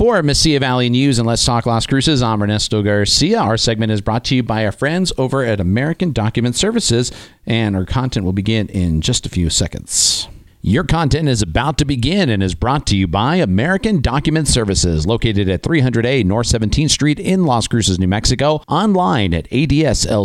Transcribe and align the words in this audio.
For 0.00 0.22
Mesilla 0.22 0.60
Valley 0.60 0.88
News 0.88 1.18
and 1.18 1.28
Let's 1.28 1.44
Talk 1.44 1.66
Las 1.66 1.84
Cruces, 1.84 2.22
I'm 2.22 2.42
Ernesto 2.42 2.82
Garcia. 2.82 3.38
Our 3.38 3.58
segment 3.58 3.92
is 3.92 4.00
brought 4.00 4.24
to 4.24 4.34
you 4.34 4.42
by 4.42 4.64
our 4.64 4.72
friends 4.72 5.12
over 5.18 5.44
at 5.44 5.60
American 5.60 6.14
Document 6.14 6.56
Services, 6.56 7.12
and 7.44 7.76
our 7.76 7.84
content 7.84 8.24
will 8.24 8.32
begin 8.32 8.70
in 8.70 9.02
just 9.02 9.26
a 9.26 9.28
few 9.28 9.50
seconds. 9.50 10.26
Your 10.62 10.84
content 10.84 11.26
is 11.26 11.40
about 11.40 11.78
to 11.78 11.86
begin 11.86 12.28
and 12.28 12.42
is 12.42 12.54
brought 12.54 12.86
to 12.88 12.96
you 12.96 13.08
by 13.08 13.36
American 13.36 14.02
Document 14.02 14.46
Services, 14.46 15.06
located 15.06 15.48
at 15.48 15.62
300A 15.62 16.22
North 16.26 16.48
17th 16.48 16.90
Street 16.90 17.18
in 17.18 17.46
Las 17.46 17.66
Cruces, 17.66 17.98
New 17.98 18.06
Mexico. 18.06 18.62
Online 18.68 19.32
at 19.32 19.48
adslcnm.com. 19.48 20.18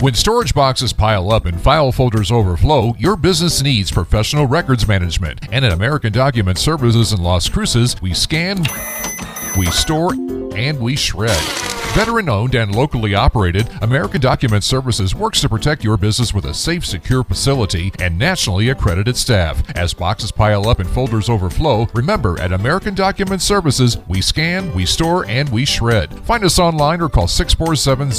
When 0.00 0.14
storage 0.14 0.54
boxes 0.54 0.94
pile 0.94 1.30
up 1.30 1.44
and 1.44 1.60
file 1.60 1.92
folders 1.92 2.32
overflow, 2.32 2.94
your 2.98 3.16
business 3.16 3.60
needs 3.60 3.90
professional 3.90 4.46
records 4.46 4.88
management. 4.88 5.40
And 5.52 5.62
at 5.62 5.72
American 5.72 6.14
Document 6.14 6.56
Services 6.56 7.12
in 7.12 7.22
Las 7.22 7.46
Cruces, 7.50 8.00
we 8.00 8.14
scan, 8.14 8.64
we 9.58 9.66
store, 9.66 10.14
and 10.14 10.80
we 10.80 10.96
shred. 10.96 11.69
Veteran 11.94 12.28
owned 12.28 12.54
and 12.54 12.72
locally 12.72 13.16
operated, 13.16 13.68
American 13.82 14.20
Document 14.20 14.62
Services 14.62 15.12
works 15.12 15.40
to 15.40 15.48
protect 15.48 15.82
your 15.82 15.96
business 15.96 16.32
with 16.32 16.44
a 16.44 16.54
safe, 16.54 16.86
secure 16.86 17.24
facility 17.24 17.92
and 17.98 18.16
nationally 18.16 18.68
accredited 18.68 19.16
staff. 19.16 19.68
As 19.76 19.92
boxes 19.92 20.30
pile 20.30 20.68
up 20.68 20.78
and 20.78 20.88
folders 20.88 21.28
overflow, 21.28 21.88
remember 21.92 22.40
at 22.40 22.52
American 22.52 22.94
Document 22.94 23.42
Services, 23.42 23.98
we 24.06 24.20
scan, 24.20 24.72
we 24.72 24.86
store, 24.86 25.26
and 25.26 25.48
we 25.48 25.64
shred. 25.64 26.16
Find 26.20 26.44
us 26.44 26.60
online 26.60 27.00
or 27.00 27.08
call 27.08 27.26
647 27.26 28.12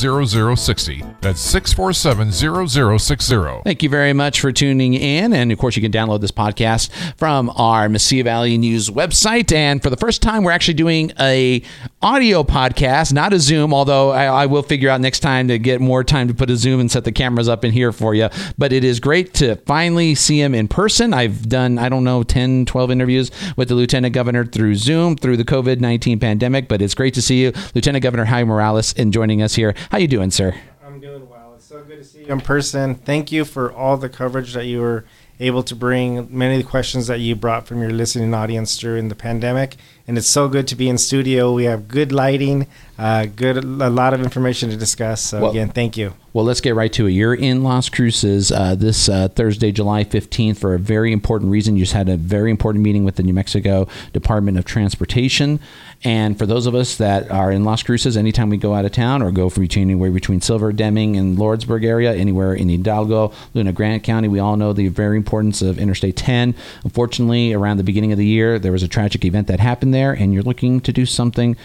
0060. 0.57 1.03
That's 1.21 1.39
647 1.39 2.99
0060. 2.99 3.61
Thank 3.63 3.83
you 3.83 3.89
very 3.89 4.11
much 4.11 4.41
for 4.41 4.51
tuning 4.51 4.95
in. 4.95 5.31
And 5.31 5.49
of 5.49 5.57
course, 5.57 5.77
you 5.77 5.81
can 5.81 5.93
download 5.93 6.19
this 6.19 6.31
podcast 6.31 6.91
from 7.15 7.49
our 7.55 7.87
Mesilla 7.87 8.25
Valley 8.25 8.57
News 8.57 8.89
website. 8.89 9.53
And 9.53 9.81
for 9.81 9.89
the 9.89 9.97
first 9.97 10.21
time, 10.21 10.43
we're 10.43 10.51
actually 10.51 10.73
doing 10.73 11.13
a 11.21 11.63
audio 12.01 12.43
podcast, 12.43 13.13
not 13.13 13.31
a 13.31 13.39
Zoom 13.39 13.60
Zoom, 13.61 13.75
although 13.75 14.09
I, 14.09 14.25
I, 14.25 14.45
will 14.47 14.63
figure 14.63 14.89
out 14.89 15.01
next 15.01 15.19
time 15.19 15.47
to 15.49 15.59
get 15.59 15.79
more 15.79 16.03
time 16.03 16.27
to 16.27 16.33
put 16.33 16.49
a 16.49 16.55
Zoom 16.55 16.79
and 16.79 16.89
set 16.89 17.03
the 17.03 17.11
cameras 17.11 17.47
up 17.47 17.63
in 17.63 17.71
here 17.71 17.91
for 17.91 18.15
you. 18.15 18.27
But 18.57 18.73
it 18.73 18.83
is 18.83 18.99
great 18.99 19.35
to 19.35 19.55
finally 19.67 20.15
see 20.15 20.41
him 20.41 20.55
in 20.55 20.67
person. 20.67 21.13
I've 21.13 21.47
done, 21.47 21.77
I 21.77 21.87
don't 21.87 22.03
know, 22.03 22.23
10, 22.23 22.65
12 22.65 22.89
interviews 22.89 23.29
with 23.55 23.67
the 23.67 23.75
Lieutenant 23.75 24.15
Governor 24.15 24.47
through 24.47 24.75
Zoom 24.75 25.15
through 25.15 25.37
the 25.37 25.45
COVID 25.45 25.79
19 25.79 26.19
pandemic, 26.19 26.67
but 26.67 26.81
it's 26.81 26.95
great 26.95 27.13
to 27.13 27.21
see 27.21 27.43
you, 27.43 27.53
Lieutenant 27.75 28.01
Governor 28.01 28.25
Howie 28.25 28.45
Morales, 28.45 28.93
in 28.93 29.11
joining 29.11 29.43
us 29.43 29.53
here. 29.53 29.75
How 29.91 29.99
you 29.99 30.07
doing, 30.07 30.31
sir? 30.31 30.55
I'm 30.83 30.99
doing 30.99 31.29
well. 31.29 31.53
It's 31.55 31.65
so 31.65 31.83
good 31.83 31.99
to 31.99 32.03
see 32.03 32.21
you 32.21 32.27
in 32.27 32.41
person. 32.41 32.95
Thank 32.95 33.31
you 33.31 33.45
for 33.45 33.71
all 33.71 33.95
the 33.95 34.09
coverage 34.09 34.53
that 34.55 34.65
you 34.65 34.81
were 34.81 35.05
able 35.39 35.61
to 35.63 35.75
bring 35.75 36.27
many 36.35 36.55
of 36.55 36.63
the 36.63 36.69
questions 36.69 37.07
that 37.07 37.19
you 37.19 37.35
brought 37.35 37.67
from 37.67 37.81
your 37.81 37.91
listening 37.91 38.33
audience 38.33 38.75
during 38.77 39.09
the 39.09 39.15
pandemic. 39.15 39.75
And 40.11 40.17
it's 40.17 40.27
so 40.27 40.49
good 40.49 40.67
to 40.67 40.75
be 40.75 40.89
in 40.89 40.97
studio. 40.97 41.53
We 41.53 41.63
have 41.63 41.87
good 41.87 42.11
lighting, 42.11 42.67
uh, 42.99 43.27
good 43.27 43.55
a 43.55 43.89
lot 43.89 44.13
of 44.13 44.21
information 44.21 44.69
to 44.69 44.75
discuss. 44.75 45.21
So 45.21 45.39
well, 45.39 45.51
again, 45.51 45.69
thank 45.69 45.95
you. 45.95 46.13
Well, 46.33 46.43
let's 46.43 46.59
get 46.59 46.75
right 46.75 46.91
to 46.93 47.07
it. 47.07 47.11
You're 47.11 47.33
in 47.33 47.63
Las 47.63 47.87
Cruces 47.89 48.51
uh, 48.51 48.75
this 48.75 49.09
uh, 49.09 49.29
Thursday, 49.29 49.71
July 49.71 50.05
15th, 50.05 50.57
for 50.57 50.73
a 50.73 50.79
very 50.79 51.11
important 51.11 51.51
reason. 51.51 51.75
You 51.77 51.83
just 51.83 51.93
had 51.93 52.09
a 52.09 52.15
very 52.17 52.51
important 52.51 52.83
meeting 52.83 53.05
with 53.05 53.15
the 53.15 53.23
New 53.23 53.33
Mexico 53.33 53.87
Department 54.13 54.57
of 54.57 54.65
Transportation. 54.65 55.59
And 56.03 56.37
for 56.37 56.45
those 56.45 56.65
of 56.65 56.73
us 56.73 56.95
that 56.97 57.29
are 57.29 57.51
in 57.51 57.63
Las 57.63 57.83
Cruces, 57.83 58.17
anytime 58.17 58.49
we 58.49 58.57
go 58.57 58.73
out 58.73 58.85
of 58.85 58.91
town 58.91 59.21
or 59.21 59.31
go 59.31 59.49
from 59.49 59.63
between 59.63 59.89
anywhere 59.89 60.09
between 60.09 60.41
Silver, 60.41 60.71
Deming, 60.71 61.15
and 61.15 61.37
Lordsburg 61.37 61.85
area, 61.85 62.15
anywhere 62.15 62.53
in 62.55 62.69
Hidalgo, 62.69 63.33
Luna 63.53 63.71
Grant 63.71 64.03
County, 64.03 64.27
we 64.27 64.39
all 64.39 64.57
know 64.57 64.73
the 64.73 64.87
very 64.87 65.17
importance 65.17 65.61
of 65.61 65.77
Interstate 65.77 66.15
10. 66.15 66.55
Unfortunately, 66.83 67.53
around 67.53 67.77
the 67.77 67.83
beginning 67.83 68.11
of 68.13 68.17
the 68.17 68.25
year, 68.25 68.57
there 68.57 68.71
was 68.71 68.81
a 68.81 68.87
tragic 68.87 69.25
event 69.25 69.47
that 69.47 69.59
happened 69.59 69.93
there, 69.93 70.00
and 70.09 70.33
you're 70.33 70.43
looking 70.43 70.81
to 70.81 70.91
do 70.91 71.05
something 71.05 71.55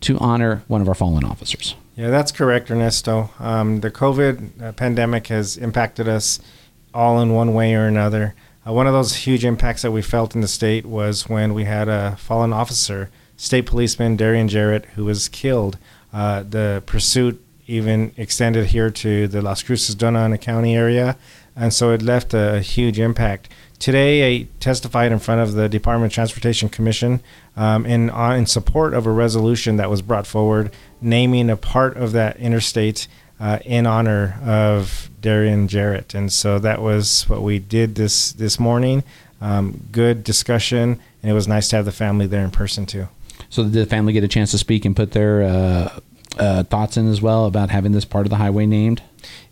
to 0.00 0.18
honor 0.18 0.62
one 0.68 0.80
of 0.80 0.88
our 0.88 0.94
fallen 0.94 1.24
officers. 1.24 1.74
Yeah, 1.96 2.10
that's 2.10 2.30
correct, 2.30 2.70
Ernesto. 2.70 3.30
Um, 3.40 3.80
the 3.80 3.90
COVID 3.90 4.62
uh, 4.62 4.72
pandemic 4.72 5.26
has 5.28 5.56
impacted 5.56 6.06
us 6.06 6.38
all 6.94 7.20
in 7.20 7.32
one 7.32 7.54
way 7.54 7.74
or 7.74 7.86
another. 7.86 8.34
Uh, 8.66 8.72
one 8.72 8.86
of 8.86 8.92
those 8.92 9.16
huge 9.16 9.44
impacts 9.44 9.82
that 9.82 9.90
we 9.90 10.02
felt 10.02 10.34
in 10.34 10.40
the 10.40 10.48
state 10.48 10.86
was 10.86 11.28
when 11.28 11.54
we 11.54 11.64
had 11.64 11.88
a 11.88 12.16
fallen 12.16 12.52
officer, 12.52 13.10
state 13.36 13.66
policeman 13.66 14.16
Darian 14.16 14.48
Jarrett, 14.48 14.84
who 14.94 15.06
was 15.06 15.28
killed. 15.28 15.76
Uh, 16.12 16.42
the 16.42 16.82
pursuit 16.86 17.44
even 17.66 18.12
extended 18.16 18.66
here 18.66 18.90
to 18.90 19.28
the 19.28 19.42
Las 19.42 19.62
Cruces 19.62 19.94
Dona 19.94 20.38
County 20.38 20.76
area, 20.76 21.16
and 21.54 21.74
so 21.74 21.90
it 21.90 22.00
left 22.00 22.32
a 22.32 22.60
huge 22.60 22.98
impact. 22.98 23.48
Today, 23.78 24.34
I 24.36 24.48
testified 24.58 25.12
in 25.12 25.20
front 25.20 25.40
of 25.40 25.52
the 25.52 25.68
Department 25.68 26.10
of 26.10 26.14
Transportation 26.14 26.68
Commission 26.68 27.20
um, 27.56 27.86
in, 27.86 28.10
uh, 28.10 28.30
in 28.30 28.46
support 28.46 28.92
of 28.92 29.06
a 29.06 29.12
resolution 29.12 29.76
that 29.76 29.88
was 29.88 30.02
brought 30.02 30.26
forward 30.26 30.72
naming 31.00 31.48
a 31.48 31.56
part 31.56 31.96
of 31.96 32.10
that 32.12 32.36
interstate 32.38 33.06
uh, 33.38 33.60
in 33.64 33.86
honor 33.86 34.40
of 34.44 35.10
Darian 35.20 35.68
Jarrett. 35.68 36.12
And 36.12 36.32
so 36.32 36.58
that 36.58 36.82
was 36.82 37.28
what 37.28 37.42
we 37.42 37.60
did 37.60 37.94
this, 37.94 38.32
this 38.32 38.58
morning. 38.58 39.04
Um, 39.40 39.86
good 39.92 40.24
discussion, 40.24 41.00
and 41.22 41.30
it 41.30 41.34
was 41.34 41.46
nice 41.46 41.68
to 41.68 41.76
have 41.76 41.84
the 41.84 41.92
family 41.92 42.26
there 42.26 42.42
in 42.42 42.50
person 42.50 42.84
too. 42.84 43.06
So 43.48 43.62
did 43.62 43.74
the 43.74 43.86
family 43.86 44.12
get 44.12 44.24
a 44.24 44.28
chance 44.28 44.50
to 44.50 44.58
speak 44.58 44.84
and 44.84 44.96
put 44.96 45.12
their 45.12 45.44
uh, 45.44 46.00
uh 46.36 46.62
thoughts 46.64 46.96
in 46.96 47.08
as 47.08 47.22
well 47.22 47.46
about 47.46 47.70
having 47.70 47.92
this 47.92 48.04
part 48.04 48.26
of 48.26 48.30
the 48.30 48.36
highway 48.36 48.66
named? 48.66 49.02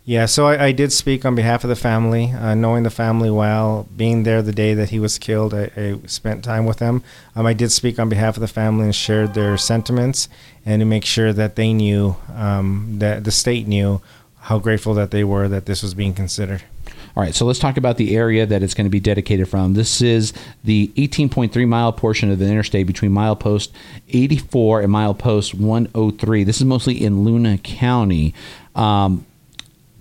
Yeah, 0.09 0.27
so 0.27 0.47
I, 0.47 0.67
I, 0.67 0.73
did 0.73 0.93
speak 0.93 1.25
on 1.25 1.35
behalf 1.35 1.65
of 1.65 1.69
the 1.69 1.75
family, 1.75 2.31
uh, 2.31 2.55
knowing 2.55 2.85
the 2.85 2.91
family 2.91 3.29
well, 3.29 3.89
being 3.97 4.23
there 4.23 4.41
the 4.41 4.53
day 4.53 4.73
that 4.73 4.91
he 4.91 5.01
was 5.01 5.19
killed. 5.19 5.53
I, 5.53 5.69
I 5.77 5.99
spent 6.07 6.45
time 6.45 6.65
with 6.65 6.79
them. 6.79 7.03
Um, 7.35 7.45
I 7.45 7.53
did 7.55 7.73
speak 7.73 7.99
on 7.99 8.09
behalf 8.09 8.37
of 8.37 8.41
the 8.41 8.47
family 8.47 8.85
and 8.85 8.95
shared 8.95 9.35
their 9.35 9.57
sentiments 9.59 10.29
and 10.65 10.79
to 10.79 10.87
make 10.87 11.05
sure 11.05 11.33
that 11.33 11.57
they 11.57 11.73
knew, 11.73 12.15
um, 12.37 13.01
that 13.01 13.25
the 13.25 13.33
state 13.33 13.67
knew 13.67 14.01
how 14.43 14.61
grateful 14.61 14.95
that 14.95 15.11
they 15.11 15.25
were 15.25 15.49
that 15.49 15.67
this 15.67 15.83
was 15.83 15.93
being 15.93 16.15
considered. 16.15 16.63
All 17.17 17.25
right, 17.25 17.35
so 17.35 17.45
let's 17.45 17.59
talk 17.59 17.77
about 17.77 17.97
the 17.97 18.15
area 18.15 18.47
that 18.47 18.63
it's 18.63 18.75
going 18.75 18.87
to 18.87 18.91
be 18.91 19.01
dedicated 19.01 19.49
from. 19.49 19.75
This 19.75 20.01
is 20.01 20.33
the 20.63 20.87
18.3 20.97 21.67
mile 21.67 21.93
portion 21.93 22.31
of 22.31 22.39
the 22.39 22.47
interstate 22.47 22.87
between 22.87 23.11
milepost 23.11 23.71
84 24.11 24.83
and 24.83 24.93
milepost 24.93 25.53
103. 25.55 26.45
This 26.45 26.59
is 26.59 26.65
mostly 26.65 27.03
in 27.03 27.25
Luna 27.25 27.59
County. 27.59 28.35
Um, 28.77 29.27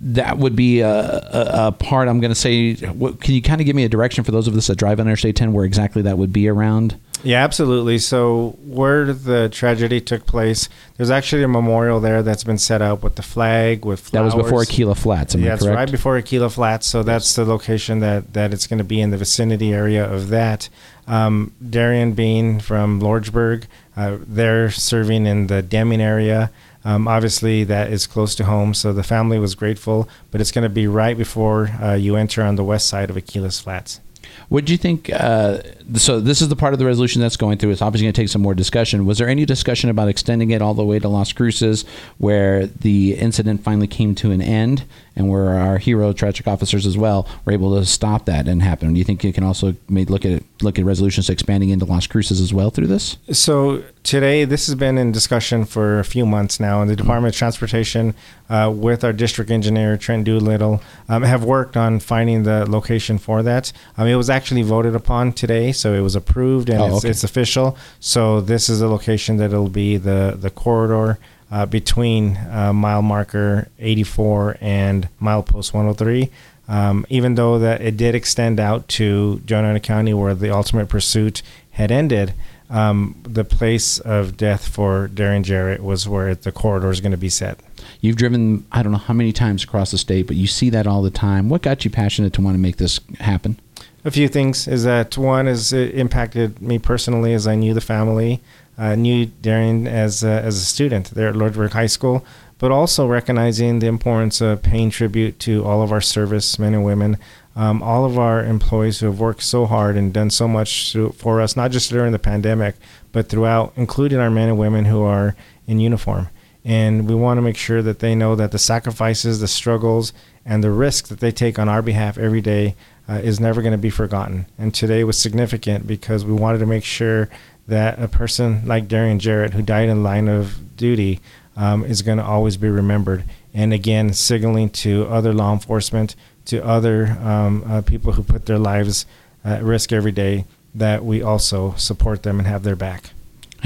that 0.00 0.38
would 0.38 0.54
be 0.54 0.80
a, 0.80 0.90
a, 0.90 1.66
a 1.68 1.72
part. 1.72 2.08
I'm 2.08 2.20
going 2.20 2.30
to 2.30 2.34
say. 2.34 2.74
What, 2.74 3.20
can 3.20 3.34
you 3.34 3.42
kind 3.42 3.60
of 3.60 3.66
give 3.66 3.76
me 3.76 3.84
a 3.84 3.88
direction 3.88 4.24
for 4.24 4.32
those 4.32 4.46
of 4.46 4.56
us 4.56 4.66
that 4.66 4.76
drive 4.76 5.00
on 5.00 5.06
Interstate 5.06 5.36
10 5.36 5.52
where 5.52 5.64
exactly 5.64 6.02
that 6.02 6.18
would 6.18 6.32
be 6.32 6.48
around? 6.48 6.98
Yeah, 7.22 7.42
absolutely. 7.42 7.98
So 7.98 8.56
where 8.64 9.12
the 9.12 9.48
tragedy 9.48 10.00
took 10.00 10.26
place, 10.26 10.68
there's 10.96 11.10
actually 11.10 11.42
a 11.42 11.48
memorial 11.48 11.98
there 11.98 12.22
that's 12.22 12.44
been 12.44 12.58
set 12.58 12.82
up 12.82 13.02
with 13.02 13.16
the 13.16 13.22
flag 13.22 13.84
with 13.84 14.00
flowers. 14.00 14.32
That 14.32 14.36
was 14.36 14.44
before 14.44 14.62
Akela 14.62 14.94
Flats. 14.94 15.34
Am 15.34 15.42
yeah, 15.42 15.50
that's 15.50 15.66
right 15.66 15.90
before 15.90 16.16
Akela 16.16 16.50
Flats. 16.50 16.86
So 16.86 17.02
that's 17.02 17.34
the 17.34 17.44
location 17.44 18.00
that 18.00 18.34
that 18.34 18.52
it's 18.52 18.66
going 18.66 18.78
to 18.78 18.84
be 18.84 19.00
in 19.00 19.10
the 19.10 19.16
vicinity 19.16 19.72
area 19.72 20.08
of 20.08 20.28
that. 20.28 20.68
Um, 21.08 21.52
Darian 21.68 22.12
being 22.12 22.60
from 22.60 23.00
Lordsburg, 23.00 23.64
uh, 23.96 24.18
they're 24.20 24.70
serving 24.70 25.26
in 25.26 25.46
the 25.46 25.62
Deming 25.62 26.00
area. 26.00 26.50
Um, 26.86 27.08
obviously, 27.08 27.64
that 27.64 27.92
is 27.92 28.06
close 28.06 28.36
to 28.36 28.44
home, 28.44 28.72
so 28.72 28.92
the 28.92 29.02
family 29.02 29.40
was 29.40 29.56
grateful. 29.56 30.08
But 30.30 30.40
it's 30.40 30.52
going 30.52 30.62
to 30.62 30.68
be 30.68 30.86
right 30.86 31.18
before 31.18 31.68
uh, 31.82 31.94
you 31.94 32.14
enter 32.14 32.42
on 32.42 32.54
the 32.54 32.62
west 32.62 32.86
side 32.86 33.10
of 33.10 33.16
Akela's 33.16 33.58
Flats. 33.58 34.00
What 34.48 34.64
do 34.64 34.72
you 34.72 34.78
think? 34.78 35.10
Uh, 35.12 35.58
so 35.94 36.20
this 36.20 36.40
is 36.40 36.48
the 36.48 36.54
part 36.54 36.72
of 36.72 36.78
the 36.78 36.86
resolution 36.86 37.20
that's 37.20 37.36
going 37.36 37.58
through. 37.58 37.70
It's 37.70 37.82
obviously 37.82 38.04
going 38.04 38.12
to 38.12 38.20
take 38.22 38.28
some 38.28 38.42
more 38.42 38.54
discussion. 38.54 39.04
Was 39.04 39.18
there 39.18 39.28
any 39.28 39.44
discussion 39.44 39.90
about 39.90 40.08
extending 40.08 40.52
it 40.52 40.62
all 40.62 40.74
the 40.74 40.84
way 40.84 41.00
to 41.00 41.08
Las 41.08 41.32
Cruces, 41.32 41.84
where 42.18 42.66
the 42.66 43.14
incident 43.14 43.64
finally 43.64 43.88
came 43.88 44.14
to 44.16 44.30
an 44.30 44.40
end, 44.40 44.84
and 45.16 45.28
where 45.28 45.54
our 45.54 45.78
hero 45.78 46.12
tragic 46.12 46.46
officers 46.46 46.86
as 46.86 46.96
well 46.96 47.26
were 47.44 47.52
able 47.52 47.76
to 47.78 47.86
stop 47.86 48.26
that 48.26 48.46
and 48.46 48.62
happen? 48.62 48.92
Do 48.92 48.98
you 48.98 49.04
think 49.04 49.24
you 49.24 49.32
can 49.32 49.42
also 49.42 49.74
look 49.88 50.24
at 50.24 50.42
look 50.62 50.78
at 50.78 50.84
resolutions 50.84 51.28
expanding 51.28 51.70
into 51.70 51.84
Las 51.84 52.06
Cruces 52.06 52.40
as 52.40 52.52
well 52.52 52.70
through 52.70 52.86
this? 52.86 53.16
So 53.32 53.82
today, 54.02 54.44
this 54.44 54.66
has 54.66 54.74
been 54.74 54.98
in 54.98 55.12
discussion 55.12 55.64
for 55.64 55.98
a 55.98 56.04
few 56.04 56.26
months 56.26 56.60
now, 56.60 56.80
and 56.80 56.90
the 56.90 56.96
Department 56.96 57.34
of 57.34 57.38
Transportation, 57.38 58.14
uh, 58.48 58.72
with 58.74 59.04
our 59.04 59.12
district 59.12 59.50
engineer 59.50 59.96
Trent 59.96 60.24
Doolittle, 60.24 60.82
um, 61.08 61.22
have 61.22 61.44
worked 61.44 61.76
on 61.76 61.98
finding 61.98 62.44
the 62.44 62.70
location 62.70 63.18
for 63.18 63.42
that. 63.42 63.72
Um, 63.96 64.06
it 64.06 64.14
was 64.14 64.30
actually 64.30 64.62
voted 64.62 64.94
upon 64.94 65.32
today, 65.32 65.72
so 65.72 65.94
it 65.94 66.00
was 66.00 66.14
approved 66.14 66.68
and 66.68 66.80
oh, 66.80 66.86
it's, 66.86 66.96
okay. 66.98 67.10
it's, 67.10 67.24
official. 67.24 67.76
So 68.00 68.40
this 68.40 68.68
is 68.68 68.80
the 68.80 68.88
location 68.88 69.38
that 69.38 69.46
it'll 69.46 69.68
be 69.68 69.96
the 69.96 70.36
the 70.38 70.50
corridor 70.50 71.18
uh, 71.50 71.66
between 71.66 72.36
uh, 72.36 72.72
mile 72.72 73.02
marker 73.02 73.68
84 73.78 74.58
and 74.60 75.08
milepost 75.20 75.72
103. 75.72 76.30
Um, 76.68 77.06
even 77.08 77.36
though 77.36 77.60
that 77.60 77.80
it 77.80 77.96
did 77.96 78.16
extend 78.16 78.58
out 78.58 78.88
to 78.88 79.40
Dona 79.44 79.78
County 79.78 80.12
where 80.12 80.34
the 80.34 80.50
ultimate 80.50 80.88
pursuit 80.88 81.42
had 81.70 81.92
ended, 81.92 82.34
um, 82.68 83.14
the 83.22 83.44
place 83.44 84.00
of 84.00 84.36
death 84.36 84.66
for 84.66 85.06
Darian 85.08 85.44
Jarrett 85.44 85.82
was 85.82 86.08
where 86.08 86.34
the 86.34 86.50
corridor 86.50 86.90
is 86.90 87.00
going 87.00 87.12
to 87.12 87.16
be 87.18 87.28
set. 87.28 87.60
You've 88.00 88.16
driven, 88.16 88.66
I 88.72 88.82
don't 88.82 88.92
know 88.92 88.98
how 88.98 89.14
many 89.14 89.32
times 89.32 89.62
across 89.62 89.92
the 89.92 89.98
state, 89.98 90.26
but 90.26 90.36
you 90.36 90.48
see 90.48 90.70
that 90.70 90.86
all 90.86 91.02
the 91.02 91.10
time. 91.10 91.48
What 91.48 91.62
got 91.62 91.84
you 91.84 91.90
passionate 91.90 92.32
to 92.34 92.40
want 92.40 92.56
to 92.56 92.60
make 92.60 92.78
this 92.78 92.98
happen? 93.20 93.60
A 94.04 94.10
few 94.10 94.28
things 94.28 94.68
is 94.68 94.84
that 94.84 95.16
one 95.16 95.48
is 95.48 95.72
it 95.72 95.94
impacted 95.94 96.60
me 96.60 96.78
personally 96.78 97.34
as 97.34 97.46
I 97.46 97.54
knew 97.54 97.74
the 97.74 97.80
family, 97.80 98.40
uh, 98.78 98.94
knew 98.94 99.30
as 99.44 100.22
a, 100.22 100.42
as 100.42 100.56
a 100.56 100.64
student 100.64 101.10
there 101.10 101.28
at 101.28 101.34
Lordsburg 101.34 101.72
High 101.72 101.86
School, 101.86 102.24
but 102.58 102.70
also 102.70 103.06
recognizing 103.06 103.78
the 103.78 103.86
importance 103.86 104.40
of 104.40 104.62
paying 104.62 104.90
tribute 104.90 105.38
to 105.40 105.64
all 105.64 105.82
of 105.82 105.92
our 105.92 106.00
service 106.00 106.58
men 106.58 106.74
and 106.74 106.84
women, 106.84 107.18
um, 107.54 107.82
all 107.82 108.04
of 108.04 108.18
our 108.18 108.44
employees 108.44 109.00
who 109.00 109.06
have 109.06 109.20
worked 109.20 109.42
so 109.42 109.66
hard 109.66 109.96
and 109.96 110.12
done 110.12 110.30
so 110.30 110.46
much 110.46 110.92
to, 110.92 111.10
for 111.10 111.40
us, 111.40 111.56
not 111.56 111.70
just 111.70 111.90
during 111.90 112.12
the 112.12 112.18
pandemic, 112.18 112.76
but 113.12 113.28
throughout, 113.28 113.72
including 113.76 114.18
our 114.18 114.30
men 114.30 114.48
and 114.48 114.58
women 114.58 114.84
who 114.84 115.02
are 115.02 115.34
in 115.66 115.80
uniform. 115.80 116.28
And 116.64 117.08
we 117.08 117.14
want 117.14 117.38
to 117.38 117.42
make 117.42 117.56
sure 117.56 117.80
that 117.80 118.00
they 118.00 118.14
know 118.14 118.34
that 118.34 118.50
the 118.50 118.58
sacrifices, 118.58 119.40
the 119.40 119.48
struggles, 119.48 120.12
and 120.44 120.64
the 120.64 120.70
risks 120.70 121.08
that 121.08 121.20
they 121.20 121.30
take 121.30 121.58
on 121.58 121.68
our 121.68 121.80
behalf 121.80 122.18
every 122.18 122.40
day 122.40 122.74
uh, 123.08 123.14
is 123.14 123.38
never 123.38 123.62
going 123.62 123.72
to 123.72 123.78
be 123.78 123.90
forgotten. 123.90 124.46
And 124.58 124.74
today 124.74 125.04
was 125.04 125.18
significant 125.18 125.86
because 125.86 126.24
we 126.24 126.32
wanted 126.32 126.58
to 126.58 126.66
make 126.66 126.84
sure 126.84 127.28
that 127.68 128.00
a 128.00 128.08
person 128.08 128.66
like 128.66 128.88
Darian 128.88 129.18
Jarrett, 129.18 129.54
who 129.54 129.62
died 129.62 129.88
in 129.88 130.02
line 130.02 130.28
of 130.28 130.76
duty, 130.76 131.20
um, 131.56 131.84
is 131.84 132.02
going 132.02 132.18
to 132.18 132.24
always 132.24 132.56
be 132.56 132.68
remembered. 132.68 133.24
And 133.54 133.72
again, 133.72 134.12
signaling 134.12 134.70
to 134.70 135.06
other 135.06 135.32
law 135.32 135.52
enforcement, 135.52 136.14
to 136.46 136.64
other 136.64 137.16
um, 137.22 137.64
uh, 137.66 137.80
people 137.80 138.12
who 138.12 138.22
put 138.22 138.46
their 138.46 138.58
lives 138.58 139.06
at 139.44 139.62
risk 139.62 139.92
every 139.92 140.12
day, 140.12 140.44
that 140.74 141.04
we 141.04 141.22
also 141.22 141.74
support 141.76 142.22
them 142.22 142.38
and 142.38 142.46
have 142.46 142.62
their 142.62 142.76
back. 142.76 143.10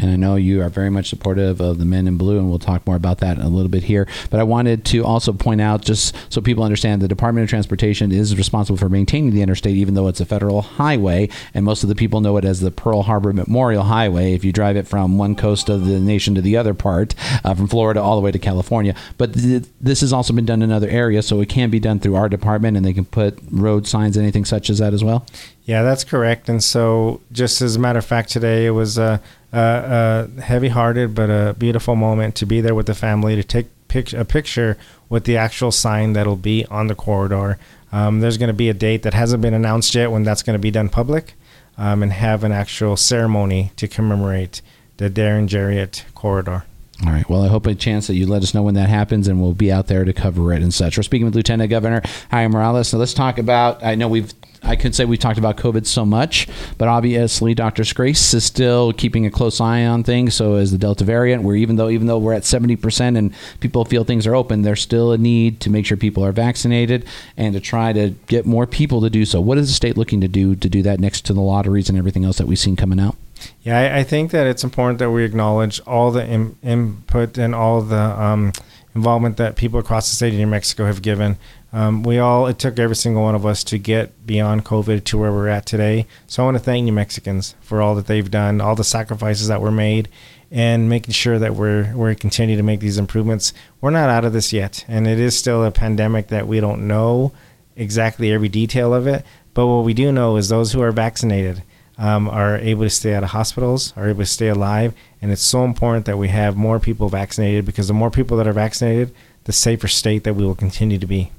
And 0.00 0.10
I 0.10 0.16
know 0.16 0.36
you 0.36 0.62
are 0.62 0.68
very 0.68 0.90
much 0.90 1.10
supportive 1.10 1.60
of 1.60 1.78
the 1.78 1.84
men 1.84 2.08
in 2.08 2.16
blue, 2.16 2.38
and 2.38 2.48
we'll 2.48 2.58
talk 2.58 2.86
more 2.86 2.96
about 2.96 3.18
that 3.18 3.38
a 3.38 3.48
little 3.48 3.68
bit 3.68 3.84
here. 3.84 4.08
But 4.30 4.40
I 4.40 4.44
wanted 4.44 4.84
to 4.86 5.04
also 5.04 5.32
point 5.32 5.60
out, 5.60 5.82
just 5.84 6.16
so 6.32 6.40
people 6.40 6.64
understand, 6.64 7.02
the 7.02 7.08
Department 7.08 7.44
of 7.44 7.50
Transportation 7.50 8.10
is 8.10 8.36
responsible 8.36 8.78
for 8.78 8.88
maintaining 8.88 9.32
the 9.32 9.42
interstate, 9.42 9.76
even 9.76 9.94
though 9.94 10.08
it's 10.08 10.20
a 10.20 10.26
federal 10.26 10.62
highway. 10.62 11.28
And 11.52 11.64
most 11.64 11.82
of 11.82 11.88
the 11.88 11.94
people 11.94 12.20
know 12.20 12.36
it 12.38 12.44
as 12.44 12.60
the 12.60 12.70
Pearl 12.70 13.02
Harbor 13.02 13.32
Memorial 13.32 13.84
Highway 13.84 14.32
if 14.32 14.44
you 14.44 14.52
drive 14.52 14.76
it 14.76 14.88
from 14.88 15.18
one 15.18 15.34
coast 15.34 15.68
of 15.68 15.84
the 15.84 16.00
nation 16.00 16.34
to 16.34 16.40
the 16.40 16.56
other 16.56 16.72
part, 16.72 17.14
uh, 17.44 17.54
from 17.54 17.68
Florida 17.68 18.00
all 18.00 18.16
the 18.16 18.22
way 18.22 18.32
to 18.32 18.38
California. 18.38 18.94
But 19.18 19.34
th- 19.34 19.64
this 19.80 20.00
has 20.00 20.12
also 20.12 20.32
been 20.32 20.46
done 20.46 20.62
in 20.62 20.72
other 20.72 20.88
areas, 20.88 21.26
so 21.26 21.40
it 21.40 21.48
can 21.48 21.68
be 21.68 21.78
done 21.78 22.00
through 22.00 22.16
our 22.16 22.28
department, 22.28 22.76
and 22.76 22.86
they 22.86 22.94
can 22.94 23.04
put 23.04 23.38
road 23.50 23.86
signs, 23.86 24.16
anything 24.16 24.44
such 24.44 24.70
as 24.70 24.78
that 24.78 24.94
as 24.94 25.04
well. 25.04 25.26
Yeah, 25.64 25.82
that's 25.82 26.04
correct. 26.04 26.48
And 26.48 26.64
so, 26.64 27.20
just 27.30 27.60
as 27.62 27.76
a 27.76 27.78
matter 27.78 27.98
of 27.98 28.04
fact, 28.04 28.30
today 28.30 28.66
it 28.66 28.70
was 28.70 28.98
a, 28.98 29.20
a, 29.52 30.28
a 30.38 30.40
heavy-hearted 30.40 31.14
but 31.14 31.30
a 31.30 31.54
beautiful 31.58 31.96
moment 31.96 32.34
to 32.36 32.46
be 32.46 32.60
there 32.60 32.74
with 32.74 32.86
the 32.86 32.94
family 32.94 33.36
to 33.36 33.44
take 33.44 33.66
pic- 33.88 34.12
a 34.12 34.24
picture 34.24 34.76
with 35.08 35.24
the 35.24 35.36
actual 35.36 35.70
sign 35.70 36.12
that'll 36.12 36.36
be 36.36 36.64
on 36.66 36.86
the 36.86 36.94
corridor. 36.94 37.58
Um, 37.92 38.20
there's 38.20 38.38
going 38.38 38.48
to 38.48 38.54
be 38.54 38.68
a 38.68 38.74
date 38.74 39.02
that 39.02 39.14
hasn't 39.14 39.42
been 39.42 39.54
announced 39.54 39.94
yet 39.94 40.12
when 40.12 40.22
that's 40.22 40.42
going 40.42 40.54
to 40.54 40.60
be 40.60 40.70
done 40.70 40.88
public, 40.88 41.34
um, 41.76 42.02
and 42.02 42.12
have 42.12 42.44
an 42.44 42.52
actual 42.52 42.96
ceremony 42.96 43.72
to 43.76 43.88
commemorate 43.88 44.62
the 44.98 45.10
Darian 45.10 45.48
Jarrett 45.48 46.04
corridor. 46.14 46.64
All 47.04 47.12
right. 47.12 47.28
Well, 47.28 47.42
I 47.42 47.48
hope 47.48 47.66
a 47.66 47.74
chance 47.74 48.06
that 48.08 48.14
you 48.14 48.26
let 48.26 48.42
us 48.42 48.52
know 48.52 48.62
when 48.62 48.74
that 48.74 48.90
happens, 48.90 49.26
and 49.26 49.40
we'll 49.40 49.54
be 49.54 49.72
out 49.72 49.86
there 49.86 50.04
to 50.04 50.12
cover 50.12 50.52
it 50.52 50.62
and 50.62 50.72
such. 50.72 50.98
We're 50.98 51.02
speaking 51.02 51.24
with 51.24 51.34
Lieutenant 51.34 51.70
Governor 51.70 52.02
Howie 52.30 52.48
Morales. 52.48 52.88
So 52.88 52.98
let's 52.98 53.14
talk 53.14 53.38
about. 53.38 53.82
I 53.82 53.94
know 53.94 54.06
we've. 54.06 54.32
I 54.62 54.76
could 54.76 54.94
say 54.94 55.04
we've 55.04 55.18
talked 55.18 55.38
about 55.38 55.56
COVID 55.56 55.86
so 55.86 56.04
much, 56.04 56.46
but 56.78 56.88
obviously 56.88 57.54
Dr. 57.54 57.82
Scrase 57.82 58.34
is 58.34 58.44
still 58.44 58.92
keeping 58.92 59.26
a 59.26 59.30
close 59.30 59.60
eye 59.60 59.86
on 59.86 60.04
things. 60.04 60.34
So 60.34 60.56
is 60.56 60.70
the 60.70 60.78
Delta 60.78 61.04
variant, 61.04 61.42
where 61.42 61.56
even 61.56 61.76
though 61.76 61.88
even 61.88 62.06
though 62.06 62.18
we're 62.18 62.34
at 62.34 62.44
seventy 62.44 62.76
percent 62.76 63.16
and 63.16 63.34
people 63.60 63.84
feel 63.84 64.04
things 64.04 64.26
are 64.26 64.34
open, 64.34 64.62
there's 64.62 64.82
still 64.82 65.12
a 65.12 65.18
need 65.18 65.60
to 65.60 65.70
make 65.70 65.86
sure 65.86 65.96
people 65.96 66.24
are 66.24 66.32
vaccinated 66.32 67.06
and 67.36 67.54
to 67.54 67.60
try 67.60 67.92
to 67.92 68.10
get 68.26 68.46
more 68.46 68.66
people 68.66 69.00
to 69.00 69.10
do 69.10 69.24
so. 69.24 69.40
What 69.40 69.58
is 69.58 69.68
the 69.68 69.74
state 69.74 69.96
looking 69.96 70.20
to 70.20 70.28
do 70.28 70.54
to 70.56 70.68
do 70.68 70.82
that 70.82 71.00
next 71.00 71.24
to 71.26 71.32
the 71.32 71.40
lotteries 71.40 71.88
and 71.88 71.96
everything 71.96 72.24
else 72.24 72.38
that 72.38 72.46
we've 72.46 72.58
seen 72.58 72.76
coming 72.76 73.00
out? 73.00 73.16
Yeah, 73.62 73.78
I, 73.78 73.98
I, 73.98 74.02
think 74.02 74.32
that 74.32 74.46
it's 74.46 74.64
important 74.64 74.98
that 74.98 75.10
we 75.10 75.24
acknowledge 75.24 75.80
all 75.86 76.10
the 76.10 76.52
input 76.62 77.38
and 77.38 77.54
all 77.54 77.80
the 77.80 77.96
um, 77.96 78.52
involvement 78.94 79.36
that 79.38 79.56
people 79.56 79.78
across 79.80 80.10
the 80.10 80.16
state 80.16 80.32
of 80.32 80.38
New 80.38 80.46
Mexico 80.46 80.86
have 80.86 81.02
given. 81.02 81.36
Um, 81.72 82.02
we 82.02 82.18
all, 82.18 82.46
it 82.46 82.58
took 82.58 82.78
every 82.78 82.96
single 82.96 83.22
one 83.22 83.34
of 83.34 83.46
us 83.46 83.62
to 83.64 83.78
get 83.78 84.26
beyond 84.26 84.64
COVID 84.64 85.04
to 85.04 85.18
where 85.18 85.32
we're 85.32 85.48
at 85.48 85.66
today. 85.66 86.06
So 86.26 86.42
I 86.42 86.46
want 86.46 86.56
to 86.56 86.62
thank 86.62 86.84
New 86.84 86.92
Mexicans 86.92 87.54
for 87.60 87.80
all 87.80 87.94
that 87.94 88.06
they've 88.06 88.30
done, 88.30 88.60
all 88.60 88.74
the 88.74 88.84
sacrifices 88.84 89.48
that 89.48 89.60
were 89.60 89.70
made, 89.70 90.08
and 90.50 90.88
making 90.88 91.12
sure 91.12 91.38
that 91.38 91.54
we're 91.54 91.94
we're 91.94 92.14
continue 92.16 92.56
to 92.56 92.62
make 92.62 92.80
these 92.80 92.98
improvements. 92.98 93.52
We're 93.80 93.90
not 93.90 94.10
out 94.10 94.24
of 94.24 94.32
this 94.32 94.52
yet, 94.52 94.84
and 94.88 95.06
it 95.06 95.20
is 95.20 95.38
still 95.38 95.64
a 95.64 95.70
pandemic 95.70 96.28
that 96.28 96.48
we 96.48 96.58
don't 96.58 96.88
know 96.88 97.32
exactly 97.76 98.32
every 98.32 98.48
detail 98.48 98.92
of 98.92 99.06
it. 99.06 99.24
But 99.54 99.68
what 99.68 99.84
we 99.84 99.94
do 99.94 100.10
know 100.10 100.36
is 100.36 100.48
those 100.48 100.72
who 100.72 100.82
are 100.82 100.92
vaccinated 100.92 101.62
um, 101.98 102.28
are 102.28 102.56
able 102.56 102.82
to 102.82 102.90
stay 102.90 103.14
out 103.14 103.22
of 103.22 103.30
hospitals, 103.30 103.92
are 103.96 104.08
able 104.08 104.22
to 104.22 104.26
stay 104.26 104.48
alive. 104.48 104.94
And 105.22 105.30
it's 105.30 105.42
so 105.42 105.64
important 105.64 106.06
that 106.06 106.18
we 106.18 106.28
have 106.28 106.56
more 106.56 106.80
people 106.80 107.08
vaccinated 107.08 107.64
because 107.64 107.88
the 107.88 107.94
more 107.94 108.10
people 108.10 108.36
that 108.38 108.46
are 108.46 108.52
vaccinated, 108.52 109.14
the 109.44 109.52
safer 109.52 109.88
state 109.88 110.24
that 110.24 110.34
we 110.34 110.44
will 110.44 110.54
continue 110.54 110.98
to 110.98 111.06
be. 111.06 111.30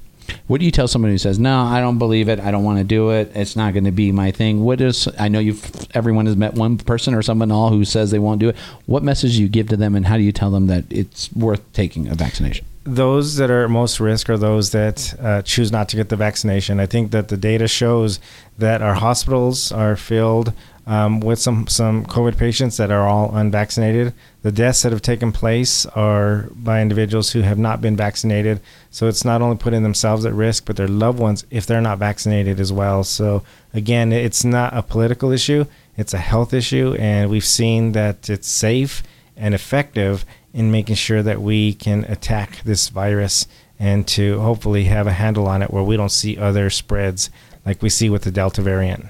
What 0.46 0.60
do 0.60 0.64
you 0.64 0.70
tell 0.70 0.88
someone 0.88 1.10
who 1.10 1.18
says, 1.18 1.38
"No, 1.38 1.62
I 1.62 1.80
don't 1.80 1.98
believe 1.98 2.28
it. 2.28 2.40
I 2.40 2.50
don't 2.50 2.64
want 2.64 2.78
to 2.78 2.84
do 2.84 3.10
it. 3.10 3.32
It's 3.34 3.56
not 3.56 3.72
going 3.72 3.84
to 3.84 3.92
be 3.92 4.12
my 4.12 4.30
thing"? 4.30 4.64
What 4.64 4.80
is? 4.80 5.08
I 5.18 5.28
know 5.28 5.38
you've 5.38 5.86
everyone 5.94 6.26
has 6.26 6.36
met 6.36 6.54
one 6.54 6.78
person 6.78 7.14
or 7.14 7.22
someone 7.22 7.50
all 7.50 7.70
who 7.70 7.84
says 7.84 8.10
they 8.10 8.18
won't 8.18 8.40
do 8.40 8.50
it. 8.50 8.56
What 8.86 9.02
message 9.02 9.36
do 9.36 9.42
you 9.42 9.48
give 9.48 9.68
to 9.68 9.76
them, 9.76 9.94
and 9.94 10.06
how 10.06 10.16
do 10.16 10.22
you 10.22 10.32
tell 10.32 10.50
them 10.50 10.66
that 10.66 10.84
it's 10.90 11.32
worth 11.32 11.60
taking 11.72 12.08
a 12.08 12.14
vaccination? 12.14 12.66
those 12.84 13.36
that 13.36 13.50
are 13.50 13.64
at 13.64 13.70
most 13.70 14.00
risk 14.00 14.28
are 14.28 14.36
those 14.36 14.70
that 14.70 15.14
uh, 15.20 15.42
choose 15.42 15.70
not 15.70 15.88
to 15.88 15.96
get 15.96 16.08
the 16.08 16.16
vaccination. 16.16 16.80
I 16.80 16.86
think 16.86 17.12
that 17.12 17.28
the 17.28 17.36
data 17.36 17.68
shows 17.68 18.18
that 18.58 18.82
our 18.82 18.94
hospitals 18.94 19.70
are 19.70 19.94
filled 19.94 20.52
um, 20.86 21.20
with 21.20 21.38
some, 21.38 21.66
some 21.68 22.04
COVID 22.06 22.36
patients 22.36 22.76
that 22.76 22.90
are 22.90 23.06
all 23.06 23.34
unvaccinated. 23.36 24.12
The 24.42 24.52
deaths 24.52 24.82
that 24.82 24.92
have 24.92 25.02
taken 25.02 25.30
place 25.30 25.86
are 25.86 26.48
by 26.52 26.82
individuals 26.82 27.30
who 27.30 27.42
have 27.42 27.58
not 27.58 27.80
been 27.80 27.96
vaccinated. 27.96 28.60
So 28.90 29.06
it's 29.06 29.24
not 29.24 29.42
only 29.42 29.56
putting 29.56 29.82
themselves 29.82 30.24
at 30.24 30.34
risk, 30.34 30.64
but 30.64 30.76
their 30.76 30.88
loved 30.88 31.18
ones 31.18 31.46
if 31.50 31.66
they're 31.66 31.80
not 31.80 31.98
vaccinated 31.98 32.58
as 32.58 32.72
well. 32.72 33.04
So 33.04 33.44
again, 33.72 34.12
it's 34.12 34.44
not 34.44 34.76
a 34.76 34.82
political 34.82 35.30
issue, 35.30 35.66
it's 35.96 36.14
a 36.14 36.18
health 36.18 36.52
issue. 36.52 36.96
And 36.98 37.30
we've 37.30 37.44
seen 37.44 37.92
that 37.92 38.28
it's 38.28 38.48
safe 38.48 39.02
and 39.36 39.54
effective 39.54 40.24
in 40.52 40.70
making 40.70 40.96
sure 40.96 41.22
that 41.22 41.40
we 41.40 41.74
can 41.74 42.04
attack 42.04 42.62
this 42.64 42.88
virus 42.88 43.46
and 43.78 44.06
to 44.06 44.40
hopefully 44.40 44.84
have 44.84 45.06
a 45.06 45.12
handle 45.12 45.46
on 45.48 45.62
it 45.62 45.70
where 45.70 45.82
we 45.82 45.96
don't 45.96 46.10
see 46.10 46.36
other 46.36 46.70
spreads 46.70 47.30
like 47.64 47.82
we 47.82 47.88
see 47.88 48.10
with 48.10 48.22
the 48.22 48.30
Delta 48.30 48.62
variant. 48.62 49.06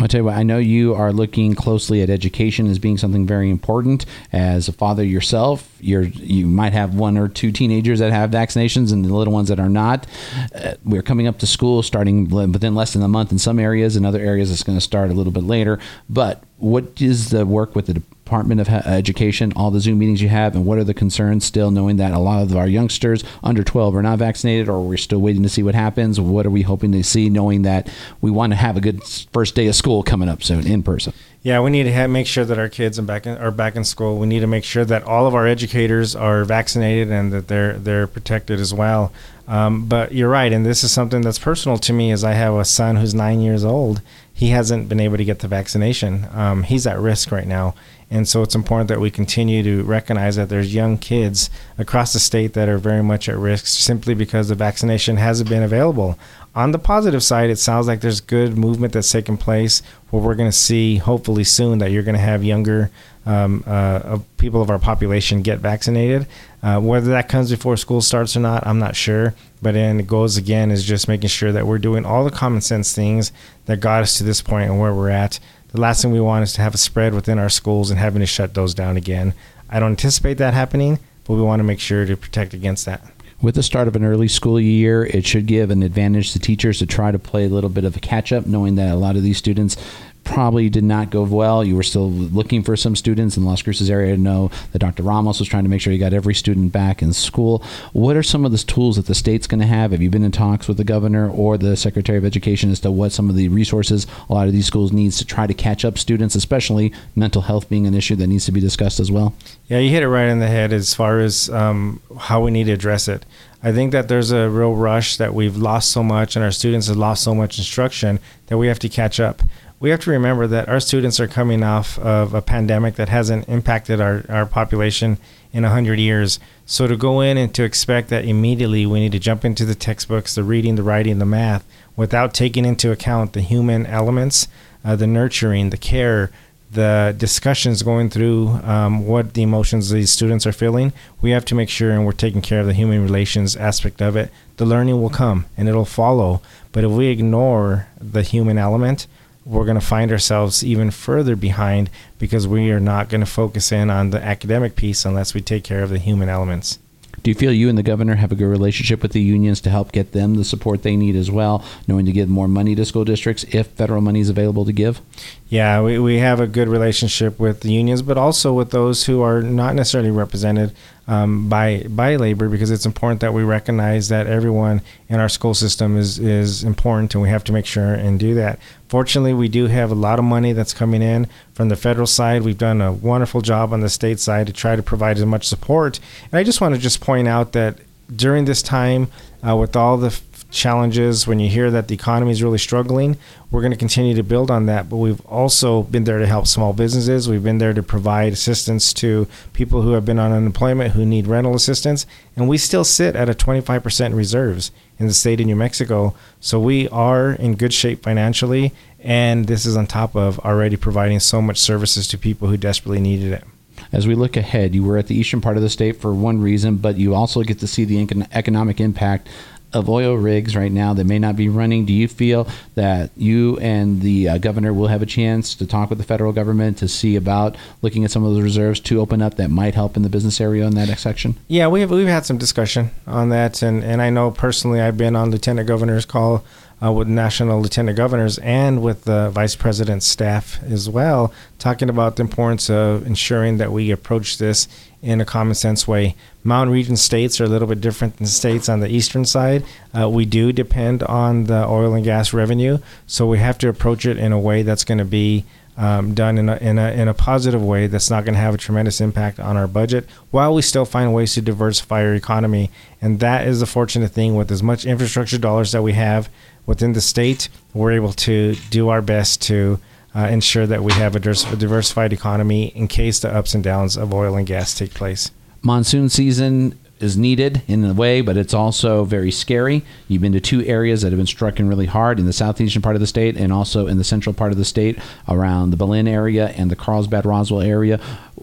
I'll 0.00 0.08
tell 0.08 0.20
you 0.20 0.24
what, 0.24 0.36
I 0.36 0.42
know 0.44 0.56
you 0.56 0.94
are 0.94 1.12
looking 1.12 1.54
closely 1.54 2.00
at 2.00 2.08
education 2.08 2.66
as 2.66 2.78
being 2.78 2.96
something 2.96 3.26
very 3.26 3.50
important. 3.50 4.06
As 4.32 4.66
a 4.66 4.72
father 4.72 5.04
yourself, 5.04 5.76
you're, 5.78 6.04
you 6.04 6.46
might 6.46 6.72
have 6.72 6.94
one 6.94 7.18
or 7.18 7.28
two 7.28 7.52
teenagers 7.52 7.98
that 7.98 8.10
have 8.10 8.30
vaccinations 8.30 8.94
and 8.94 9.04
the 9.04 9.12
little 9.12 9.32
ones 9.32 9.48
that 9.48 9.60
are 9.60 9.68
not. 9.68 10.06
Uh, 10.54 10.72
we're 10.84 11.02
coming 11.02 11.26
up 11.26 11.38
to 11.40 11.46
school 11.46 11.82
starting 11.82 12.30
within 12.30 12.74
less 12.74 12.94
than 12.94 13.02
a 13.02 13.08
month 13.08 13.30
in 13.30 13.38
some 13.38 13.58
areas. 13.58 13.94
In 13.94 14.06
other 14.06 14.20
areas, 14.20 14.50
it's 14.50 14.62
going 14.62 14.78
to 14.78 14.82
start 14.82 15.10
a 15.10 15.14
little 15.14 15.32
bit 15.32 15.44
later. 15.44 15.78
But 16.08 16.42
what 16.56 17.02
is 17.02 17.28
the 17.28 17.44
work 17.44 17.76
with 17.76 17.86
the 17.86 18.02
Department 18.30 18.60
of 18.60 18.68
Education, 18.68 19.52
all 19.56 19.72
the 19.72 19.80
Zoom 19.80 19.98
meetings 19.98 20.22
you 20.22 20.28
have, 20.28 20.54
and 20.54 20.64
what 20.64 20.78
are 20.78 20.84
the 20.84 20.94
concerns 20.94 21.44
still, 21.44 21.72
knowing 21.72 21.96
that 21.96 22.12
a 22.12 22.18
lot 22.20 22.44
of 22.44 22.54
our 22.54 22.68
youngsters 22.68 23.24
under 23.42 23.64
12 23.64 23.96
are 23.96 24.02
not 24.02 24.20
vaccinated, 24.20 24.68
or 24.68 24.80
we're 24.82 24.98
still 24.98 25.18
waiting 25.18 25.42
to 25.42 25.48
see 25.48 25.64
what 25.64 25.74
happens? 25.74 26.20
What 26.20 26.46
are 26.46 26.50
we 26.50 26.62
hoping 26.62 26.92
to 26.92 27.02
see, 27.02 27.28
knowing 27.28 27.62
that 27.62 27.92
we 28.20 28.30
want 28.30 28.52
to 28.52 28.56
have 28.56 28.76
a 28.76 28.80
good 28.80 29.02
first 29.32 29.56
day 29.56 29.66
of 29.66 29.74
school 29.74 30.04
coming 30.04 30.28
up 30.28 30.44
soon 30.44 30.64
in 30.64 30.84
person? 30.84 31.12
Yeah, 31.42 31.58
we 31.58 31.72
need 31.72 31.84
to 31.84 31.92
have, 31.92 32.08
make 32.08 32.28
sure 32.28 32.44
that 32.44 32.56
our 32.56 32.68
kids 32.68 33.00
are 33.00 33.02
back 33.02 33.26
in, 33.26 33.36
are 33.38 33.50
back 33.50 33.74
in 33.74 33.82
school. 33.82 34.16
We 34.16 34.28
need 34.28 34.40
to 34.40 34.46
make 34.46 34.62
sure 34.62 34.84
that 34.84 35.02
all 35.02 35.26
of 35.26 35.34
our 35.34 35.48
educators 35.48 36.14
are 36.14 36.44
vaccinated 36.44 37.10
and 37.10 37.32
that 37.32 37.48
they're 37.48 37.78
they're 37.78 38.06
protected 38.06 38.60
as 38.60 38.72
well. 38.72 39.12
Um, 39.48 39.86
but 39.86 40.12
you're 40.12 40.28
right, 40.28 40.52
and 40.52 40.64
this 40.64 40.84
is 40.84 40.92
something 40.92 41.22
that's 41.22 41.40
personal 41.40 41.78
to 41.78 41.92
me. 41.92 42.12
As 42.12 42.22
I 42.22 42.34
have 42.34 42.54
a 42.54 42.64
son 42.64 42.94
who's 42.94 43.12
nine 43.12 43.40
years 43.40 43.64
old, 43.64 44.02
he 44.40 44.48
hasn't 44.48 44.88
been 44.88 45.00
able 45.00 45.18
to 45.18 45.24
get 45.24 45.40
the 45.40 45.48
vaccination. 45.48 46.26
Um, 46.32 46.62
he's 46.62 46.86
at 46.86 46.98
risk 46.98 47.30
right 47.30 47.46
now, 47.46 47.74
and 48.10 48.26
so 48.26 48.40
it's 48.40 48.54
important 48.54 48.88
that 48.88 48.98
we 48.98 49.10
continue 49.10 49.62
to 49.62 49.82
recognize 49.82 50.36
that 50.36 50.48
there's 50.48 50.74
young 50.74 50.96
kids 50.96 51.50
across 51.76 52.14
the 52.14 52.20
state 52.20 52.54
that 52.54 52.66
are 52.66 52.78
very 52.78 53.02
much 53.02 53.28
at 53.28 53.36
risk 53.36 53.66
simply 53.66 54.14
because 54.14 54.48
the 54.48 54.54
vaccination 54.54 55.18
hasn't 55.18 55.50
been 55.50 55.62
available. 55.62 56.18
On 56.54 56.72
the 56.72 56.78
positive 56.78 57.22
side, 57.22 57.50
it 57.50 57.58
sounds 57.58 57.86
like 57.86 58.00
there's 58.00 58.22
good 58.22 58.56
movement 58.56 58.94
that's 58.94 59.12
taking 59.12 59.36
place 59.36 59.82
where 60.08 60.22
we're 60.22 60.34
going 60.34 60.50
to 60.50 60.56
see 60.56 60.96
hopefully 60.96 61.44
soon 61.44 61.76
that 61.80 61.90
you're 61.90 62.02
going 62.02 62.14
to 62.14 62.18
have 62.18 62.42
younger 62.42 62.90
um, 63.26 63.62
uh, 63.66 64.18
people 64.38 64.62
of 64.62 64.70
our 64.70 64.78
population 64.78 65.42
get 65.42 65.58
vaccinated. 65.58 66.26
Uh, 66.62 66.80
whether 66.80 67.10
that 67.10 67.28
comes 67.28 67.50
before 67.50 67.76
school 67.76 68.00
starts 68.00 68.36
or 68.36 68.40
not, 68.40 68.66
I'm 68.66 68.78
not 68.78 68.96
sure. 68.96 69.34
But 69.62 69.74
then 69.74 70.00
it 70.00 70.06
goes 70.06 70.36
again 70.36 70.70
is 70.70 70.84
just 70.84 71.08
making 71.08 71.28
sure 71.28 71.52
that 71.52 71.66
we're 71.66 71.78
doing 71.78 72.06
all 72.06 72.24
the 72.24 72.30
common 72.30 72.60
sense 72.60 72.94
things 72.94 73.30
that 73.66 73.80
got 73.80 74.02
us 74.02 74.16
to 74.18 74.24
this 74.24 74.40
point 74.40 74.70
and 74.70 74.80
where 74.80 74.94
we're 74.94 75.10
at 75.10 75.38
the 75.72 75.80
last 75.80 76.02
thing 76.02 76.10
we 76.10 76.20
want 76.20 76.42
is 76.42 76.52
to 76.54 76.62
have 76.62 76.74
a 76.74 76.78
spread 76.78 77.14
within 77.14 77.38
our 77.38 77.48
schools 77.48 77.90
and 77.90 78.00
having 78.00 78.20
to 78.20 78.26
shut 78.26 78.54
those 78.54 78.74
down 78.74 78.96
again. 78.96 79.34
I 79.68 79.78
don't 79.78 79.90
anticipate 79.90 80.34
that 80.38 80.54
happening, 80.54 80.98
but 81.24 81.34
we 81.34 81.42
want 81.42 81.60
to 81.60 81.64
make 81.64 81.80
sure 81.80 82.04
to 82.04 82.16
protect 82.16 82.54
against 82.54 82.86
that. 82.86 83.02
with 83.40 83.54
the 83.54 83.62
start 83.62 83.88
of 83.88 83.96
an 83.96 84.04
early 84.04 84.28
school 84.28 84.60
year, 84.60 85.06
it 85.06 85.24
should 85.24 85.46
give 85.46 85.70
an 85.70 85.82
advantage 85.82 86.32
to 86.32 86.38
teachers 86.38 86.78
to 86.78 86.84
try 86.84 87.10
to 87.10 87.18
play 87.18 87.46
a 87.46 87.48
little 87.48 87.70
bit 87.70 87.84
of 87.84 87.96
a 87.96 88.00
catch 88.00 88.32
up, 88.32 88.46
knowing 88.46 88.74
that 88.74 88.92
a 88.92 88.96
lot 88.96 89.16
of 89.16 89.22
these 89.22 89.38
students 89.38 89.78
probably 90.24 90.68
did 90.68 90.84
not 90.84 91.10
go 91.10 91.22
well. 91.22 91.64
You 91.64 91.76
were 91.76 91.82
still 91.82 92.10
looking 92.10 92.62
for 92.62 92.76
some 92.76 92.94
students 92.94 93.36
in 93.36 93.42
the 93.42 93.48
Las 93.48 93.62
Cruces 93.62 93.90
area. 93.90 94.12
I 94.12 94.16
know 94.16 94.50
that 94.72 94.78
Dr. 94.78 95.02
Ramos 95.02 95.38
was 95.38 95.48
trying 95.48 95.64
to 95.64 95.70
make 95.70 95.80
sure 95.80 95.92
he 95.92 95.98
got 95.98 96.12
every 96.12 96.34
student 96.34 96.72
back 96.72 97.02
in 97.02 97.12
school. 97.12 97.64
What 97.92 98.16
are 98.16 98.22
some 98.22 98.44
of 98.44 98.52
the 98.52 98.58
tools 98.58 98.96
that 98.96 99.06
the 99.06 99.14
state's 99.14 99.46
going 99.46 99.60
to 99.60 99.66
have? 99.66 99.92
Have 99.92 100.02
you 100.02 100.10
been 100.10 100.24
in 100.24 100.32
talks 100.32 100.68
with 100.68 100.76
the 100.76 100.84
governor 100.84 101.28
or 101.30 101.58
the 101.58 101.76
Secretary 101.76 102.18
of 102.18 102.24
Education 102.24 102.70
as 102.70 102.80
to 102.80 102.90
what 102.90 103.12
some 103.12 103.28
of 103.28 103.36
the 103.36 103.48
resources 103.48 104.06
a 104.28 104.34
lot 104.34 104.46
of 104.46 104.52
these 104.52 104.66
schools 104.66 104.92
needs 104.92 105.18
to 105.18 105.24
try 105.24 105.46
to 105.46 105.54
catch 105.54 105.84
up 105.84 105.98
students, 105.98 106.34
especially 106.34 106.92
mental 107.16 107.42
health 107.42 107.68
being 107.68 107.86
an 107.86 107.94
issue 107.94 108.16
that 108.16 108.26
needs 108.26 108.44
to 108.46 108.52
be 108.52 108.60
discussed 108.60 109.00
as 109.00 109.10
well? 109.10 109.34
Yeah, 109.68 109.78
you 109.78 109.90
hit 109.90 110.02
it 110.02 110.08
right 110.08 110.28
in 110.28 110.40
the 110.40 110.48
head 110.48 110.72
as 110.72 110.94
far 110.94 111.20
as 111.20 111.50
um, 111.50 112.00
how 112.18 112.40
we 112.40 112.50
need 112.50 112.64
to 112.64 112.72
address 112.72 113.08
it. 113.08 113.24
I 113.62 113.72
think 113.72 113.92
that 113.92 114.08
there's 114.08 114.30
a 114.30 114.48
real 114.48 114.74
rush 114.74 115.18
that 115.18 115.34
we've 115.34 115.56
lost 115.56 115.92
so 115.92 116.02
much 116.02 116.34
and 116.34 116.44
our 116.44 116.50
students 116.50 116.86
have 116.86 116.96
lost 116.96 117.22
so 117.22 117.34
much 117.34 117.58
instruction 117.58 118.18
that 118.46 118.56
we 118.56 118.68
have 118.68 118.78
to 118.78 118.88
catch 118.88 119.20
up 119.20 119.42
we 119.80 119.88
have 119.88 120.00
to 120.00 120.10
remember 120.10 120.46
that 120.46 120.68
our 120.68 120.78
students 120.78 121.18
are 121.18 121.26
coming 121.26 121.62
off 121.62 121.98
of 121.98 122.34
a 122.34 122.42
pandemic 122.42 122.96
that 122.96 123.08
hasn't 123.08 123.48
impacted 123.48 123.98
our, 123.98 124.22
our 124.28 124.44
population 124.44 125.16
in 125.54 125.62
100 125.62 125.98
years. 125.98 126.38
So 126.66 126.86
to 126.86 126.96
go 126.98 127.22
in 127.22 127.38
and 127.38 127.52
to 127.54 127.64
expect 127.64 128.10
that 128.10 128.26
immediately 128.26 128.84
we 128.84 129.00
need 129.00 129.12
to 129.12 129.18
jump 129.18 129.42
into 129.42 129.64
the 129.64 129.74
textbooks, 129.74 130.34
the 130.34 130.44
reading, 130.44 130.74
the 130.74 130.82
writing, 130.82 131.18
the 131.18 131.24
math, 131.24 131.66
without 131.96 132.34
taking 132.34 132.66
into 132.66 132.92
account 132.92 133.32
the 133.32 133.40
human 133.40 133.86
elements, 133.86 134.48
uh, 134.84 134.96
the 134.96 135.06
nurturing, 135.06 135.70
the 135.70 135.78
care, 135.78 136.30
the 136.70 137.14
discussions 137.16 137.82
going 137.82 138.10
through 138.10 138.48
um, 138.62 139.06
what 139.06 139.32
the 139.32 139.42
emotions 139.42 139.88
these 139.88 140.12
students 140.12 140.46
are 140.46 140.52
feeling, 140.52 140.92
we 141.22 141.30
have 141.30 141.44
to 141.46 141.54
make 141.54 141.70
sure 141.70 141.90
and 141.90 142.04
we're 142.04 142.12
taking 142.12 142.42
care 142.42 142.60
of 142.60 142.66
the 142.66 142.74
human 142.74 143.02
relations 143.02 143.56
aspect 143.56 144.02
of 144.02 144.14
it. 144.14 144.30
The 144.58 144.66
learning 144.66 145.00
will 145.00 145.10
come 145.10 145.46
and 145.56 145.68
it'll 145.68 145.86
follow. 145.86 146.42
But 146.70 146.84
if 146.84 146.90
we 146.90 147.06
ignore 147.06 147.88
the 147.98 148.22
human 148.22 148.58
element, 148.58 149.06
we're 149.50 149.64
going 149.64 149.78
to 149.78 149.84
find 149.84 150.12
ourselves 150.12 150.64
even 150.64 150.90
further 150.90 151.34
behind 151.34 151.90
because 152.18 152.46
we 152.46 152.70
are 152.70 152.80
not 152.80 153.08
going 153.08 153.20
to 153.20 153.26
focus 153.26 153.72
in 153.72 153.90
on 153.90 154.10
the 154.10 154.22
academic 154.22 154.76
piece 154.76 155.04
unless 155.04 155.34
we 155.34 155.40
take 155.40 155.64
care 155.64 155.82
of 155.82 155.90
the 155.90 155.98
human 155.98 156.28
elements. 156.28 156.78
Do 157.22 157.30
you 157.30 157.34
feel 157.34 157.52
you 157.52 157.68
and 157.68 157.76
the 157.76 157.82
governor 157.82 158.14
have 158.14 158.32
a 158.32 158.34
good 158.34 158.46
relationship 158.46 159.02
with 159.02 159.12
the 159.12 159.20
unions 159.20 159.60
to 159.62 159.70
help 159.70 159.92
get 159.92 160.12
them 160.12 160.36
the 160.36 160.44
support 160.44 160.82
they 160.82 160.96
need 160.96 161.16
as 161.16 161.30
well, 161.30 161.62
knowing 161.86 162.06
to 162.06 162.12
give 162.12 162.30
more 162.30 162.48
money 162.48 162.74
to 162.74 162.84
school 162.84 163.04
districts 163.04 163.44
if 163.50 163.66
federal 163.66 164.00
money 164.00 164.20
is 164.20 164.30
available 164.30 164.64
to 164.64 164.72
give? 164.72 165.02
Yeah, 165.48 165.82
we, 165.82 165.98
we 165.98 166.18
have 166.18 166.40
a 166.40 166.46
good 166.46 166.68
relationship 166.68 167.38
with 167.38 167.60
the 167.60 167.72
unions, 167.72 168.00
but 168.00 168.16
also 168.16 168.54
with 168.54 168.70
those 168.70 169.04
who 169.04 169.20
are 169.20 169.42
not 169.42 169.74
necessarily 169.74 170.10
represented 170.10 170.72
um, 171.08 171.48
by 171.48 171.84
by 171.88 172.16
labor 172.16 172.48
because 172.48 172.70
it's 172.70 172.86
important 172.86 173.20
that 173.20 173.34
we 173.34 173.42
recognize 173.42 174.08
that 174.08 174.26
everyone 174.26 174.80
in 175.08 175.18
our 175.18 175.28
school 175.28 175.54
system 175.54 175.96
is 175.96 176.18
is 176.18 176.62
important 176.62 177.14
and 177.14 177.22
we 177.22 177.28
have 177.28 177.44
to 177.44 177.52
make 177.52 177.66
sure 177.66 177.94
and 177.94 178.18
do 178.20 178.34
that. 178.34 178.58
Fortunately, 178.88 179.32
we 179.32 179.48
do 179.48 179.66
have 179.66 179.90
a 179.90 179.94
lot 179.94 180.18
of 180.18 180.24
money 180.24 180.52
that's 180.52 180.74
coming 180.74 181.02
in 181.02 181.26
from 181.54 181.68
the 181.68 181.76
federal 181.76 182.06
side. 182.06 182.42
We've 182.42 182.58
done 182.58 182.80
a 182.80 182.92
wonderful 182.92 183.40
job 183.40 183.72
on 183.72 183.80
the 183.80 183.88
state 183.88 184.18
side 184.18 184.46
to 184.48 184.52
try 184.52 184.76
to 184.76 184.82
provide 184.82 185.16
as 185.18 185.24
much 185.24 185.46
support. 185.46 186.00
And 186.30 186.38
I 186.38 186.42
just 186.42 186.60
want 186.60 186.74
to 186.74 186.80
just 186.80 187.00
point 187.00 187.28
out 187.28 187.52
that 187.52 187.78
during 188.14 188.46
this 188.46 188.62
time, 188.62 189.08
uh, 189.46 189.56
with 189.56 189.76
all 189.76 189.96
the 189.96 190.10
challenges, 190.50 191.26
when 191.26 191.40
you 191.40 191.48
hear 191.48 191.70
that 191.70 191.88
the 191.88 191.94
economy 191.94 192.32
is 192.32 192.42
really 192.42 192.58
struggling, 192.58 193.16
we're 193.50 193.60
going 193.60 193.72
to 193.72 193.78
continue 193.78 194.14
to 194.14 194.22
build 194.22 194.50
on 194.50 194.66
that. 194.66 194.88
But 194.88 194.96
we've 194.96 195.24
also 195.26 195.82
been 195.84 196.04
there 196.04 196.18
to 196.18 196.26
help 196.26 196.46
small 196.46 196.72
businesses. 196.72 197.28
We've 197.28 197.42
been 197.42 197.58
there 197.58 197.72
to 197.72 197.82
provide 197.82 198.32
assistance 198.32 198.92
to 198.94 199.26
people 199.52 199.82
who 199.82 199.92
have 199.92 200.04
been 200.04 200.18
on 200.18 200.32
unemployment 200.32 200.94
who 200.94 201.06
need 201.06 201.26
rental 201.26 201.54
assistance. 201.54 202.06
And 202.36 202.48
we 202.48 202.58
still 202.58 202.84
sit 202.84 203.16
at 203.16 203.28
a 203.28 203.34
25% 203.34 204.14
reserves 204.14 204.70
in 204.98 205.06
the 205.06 205.14
state 205.14 205.40
of 205.40 205.46
New 205.46 205.56
Mexico. 205.56 206.14
So 206.40 206.60
we 206.60 206.88
are 206.88 207.32
in 207.32 207.56
good 207.56 207.72
shape 207.72 208.02
financially. 208.02 208.72
And 209.02 209.46
this 209.46 209.64
is 209.64 209.76
on 209.76 209.86
top 209.86 210.14
of 210.14 210.38
already 210.40 210.76
providing 210.76 211.20
so 211.20 211.40
much 211.40 211.58
services 211.58 212.06
to 212.08 212.18
people 212.18 212.48
who 212.48 212.56
desperately 212.56 213.00
needed 213.00 213.32
it 213.32 213.44
as 213.92 214.06
we 214.06 214.14
look 214.14 214.36
ahead, 214.36 214.74
you 214.74 214.84
were 214.84 214.98
at 214.98 215.06
the 215.06 215.16
eastern 215.16 215.40
part 215.40 215.56
of 215.56 215.62
the 215.62 215.70
state 215.70 216.00
for 216.00 216.12
one 216.14 216.40
reason, 216.40 216.76
but 216.76 216.96
you 216.96 217.14
also 217.14 217.42
get 217.42 217.58
to 217.60 217.66
see 217.66 217.84
the 217.84 218.26
economic 218.32 218.80
impact 218.80 219.28
of 219.72 219.88
oil 219.88 220.14
rigs 220.14 220.56
right 220.56 220.72
now 220.72 220.94
that 220.94 221.04
may 221.04 221.18
not 221.18 221.36
be 221.36 221.48
running. 221.48 221.84
Do 221.84 221.92
you 221.92 222.08
feel 222.08 222.48
that 222.74 223.10
you 223.16 223.58
and 223.58 224.00
the 224.00 224.28
uh, 224.28 224.38
governor 224.38 224.72
will 224.72 224.88
have 224.88 225.02
a 225.02 225.06
chance 225.06 225.54
to 225.56 225.66
talk 225.66 225.90
with 225.90 225.98
the 225.98 226.04
federal 226.04 226.32
government 226.32 226.78
to 226.78 226.88
see 226.88 227.16
about 227.16 227.56
looking 227.82 228.04
at 228.04 228.10
some 228.10 228.24
of 228.24 228.34
those 228.34 228.42
reserves 228.42 228.80
to 228.80 229.00
open 229.00 229.22
up 229.22 229.36
that 229.36 229.50
might 229.50 229.74
help 229.74 229.96
in 229.96 230.02
the 230.02 230.08
business 230.08 230.40
area 230.40 230.66
in 230.66 230.74
that 230.74 230.98
section? 230.98 231.36
Yeah, 231.48 231.68
we 231.68 231.80
have 231.80 231.90
we've 231.90 232.06
had 232.06 232.26
some 232.26 232.38
discussion 232.38 232.90
on 233.06 233.28
that, 233.30 233.62
and 233.62 233.82
and 233.84 234.02
I 234.02 234.10
know 234.10 234.30
personally 234.30 234.80
I've 234.80 234.96
been 234.96 235.16
on 235.16 235.30
lieutenant 235.30 235.68
governor's 235.68 236.04
call 236.04 236.44
uh, 236.82 236.92
with 236.92 237.08
national 237.08 237.60
lieutenant 237.60 237.96
governors 237.96 238.38
and 238.38 238.82
with 238.82 239.04
the 239.04 239.30
vice 239.30 239.54
president's 239.54 240.06
staff 240.06 240.62
as 240.64 240.88
well, 240.88 241.32
talking 241.58 241.88
about 241.88 242.16
the 242.16 242.22
importance 242.22 242.70
of 242.70 243.06
ensuring 243.06 243.58
that 243.58 243.72
we 243.72 243.90
approach 243.90 244.38
this 244.38 244.66
in 245.02 245.20
a 245.20 245.24
common 245.24 245.54
sense 245.54 245.86
way. 245.88 246.14
Mountain 246.44 246.72
region 246.72 246.96
states 246.96 247.40
are 247.40 247.44
a 247.44 247.48
little 247.48 247.68
bit 247.68 247.80
different 247.80 248.16
than 248.16 248.26
states 248.26 248.68
on 248.68 248.80
the 248.80 248.88
eastern 248.88 249.24
side. 249.24 249.64
Uh, 249.98 250.08
we 250.08 250.24
do 250.24 250.52
depend 250.52 251.02
on 251.02 251.44
the 251.44 251.66
oil 251.66 251.94
and 251.94 252.04
gas 252.04 252.32
revenue, 252.32 252.78
so 253.06 253.26
we 253.26 253.38
have 253.38 253.58
to 253.58 253.68
approach 253.68 254.06
it 254.06 254.18
in 254.18 254.32
a 254.32 254.38
way 254.38 254.62
that's 254.62 254.84
going 254.84 254.98
to 254.98 255.04
be 255.04 255.44
um, 255.80 256.12
done 256.12 256.36
in 256.36 256.50
a, 256.50 256.56
in, 256.56 256.78
a, 256.78 256.90
in 256.92 257.08
a 257.08 257.14
positive 257.14 257.64
way 257.64 257.86
that's 257.86 258.10
not 258.10 258.26
going 258.26 258.34
to 258.34 258.40
have 258.40 258.54
a 258.54 258.58
tremendous 258.58 259.00
impact 259.00 259.40
on 259.40 259.56
our 259.56 259.66
budget 259.66 260.06
while 260.30 260.54
we 260.54 260.60
still 260.60 260.84
find 260.84 261.14
ways 261.14 261.32
to 261.34 261.40
diversify 261.40 262.04
our 262.04 262.14
economy. 262.14 262.70
And 263.00 263.18
that 263.20 263.46
is 263.46 263.60
the 263.60 263.66
fortunate 263.66 264.10
thing 264.10 264.36
with 264.36 264.52
as 264.52 264.62
much 264.62 264.84
infrastructure 264.84 265.38
dollars 265.38 265.72
that 265.72 265.82
we 265.82 265.94
have 265.94 266.28
within 266.66 266.92
the 266.92 267.00
state, 267.00 267.48
we're 267.72 267.92
able 267.92 268.12
to 268.12 268.56
do 268.68 268.90
our 268.90 269.00
best 269.00 269.40
to 269.42 269.80
uh, 270.14 270.20
ensure 270.20 270.66
that 270.66 270.82
we 270.82 270.92
have 270.92 271.16
a, 271.16 271.20
diversified 271.20 272.12
economy 272.12 272.66
in 272.76 272.86
case 272.86 273.20
the 273.20 273.34
ups 273.34 273.54
and 273.54 273.64
downs 273.64 273.96
of 273.96 274.12
oil 274.12 274.36
and 274.36 274.46
gas 274.46 274.76
take 274.76 274.92
place. 274.92 275.30
Monsoon 275.62 276.10
season 276.10 276.78
is 277.00 277.16
needed 277.16 277.62
in 277.66 277.84
a 277.84 277.92
way, 277.92 278.20
but 278.20 278.36
it's 278.36 278.54
also 278.54 279.04
very 279.04 279.30
scary. 279.30 279.82
You've 280.08 280.22
been 280.22 280.32
to 280.32 280.40
two 280.40 280.64
areas 280.64 281.02
that 281.02 281.10
have 281.10 281.18
been 281.18 281.26
struck 281.26 281.50
stricken 281.50 281.68
really 281.68 281.86
hard 281.86 282.20
in 282.20 282.26
the 282.26 282.32
southeastern 282.32 282.80
part 282.80 282.94
of 282.94 283.00
the 283.00 283.06
state 283.08 283.36
and 283.36 283.52
also 283.52 283.88
in 283.88 283.98
the 283.98 284.04
central 284.04 284.32
part 284.32 284.52
of 284.52 284.58
the 284.58 284.64
state 284.64 284.98
around 285.26 285.70
the 285.70 285.76
Belen 285.76 286.06
area 286.06 286.50
and 286.50 286.70
the 286.70 286.76
Carlsbad 286.76 287.26
Roswell 287.26 287.60
area. 287.60 287.98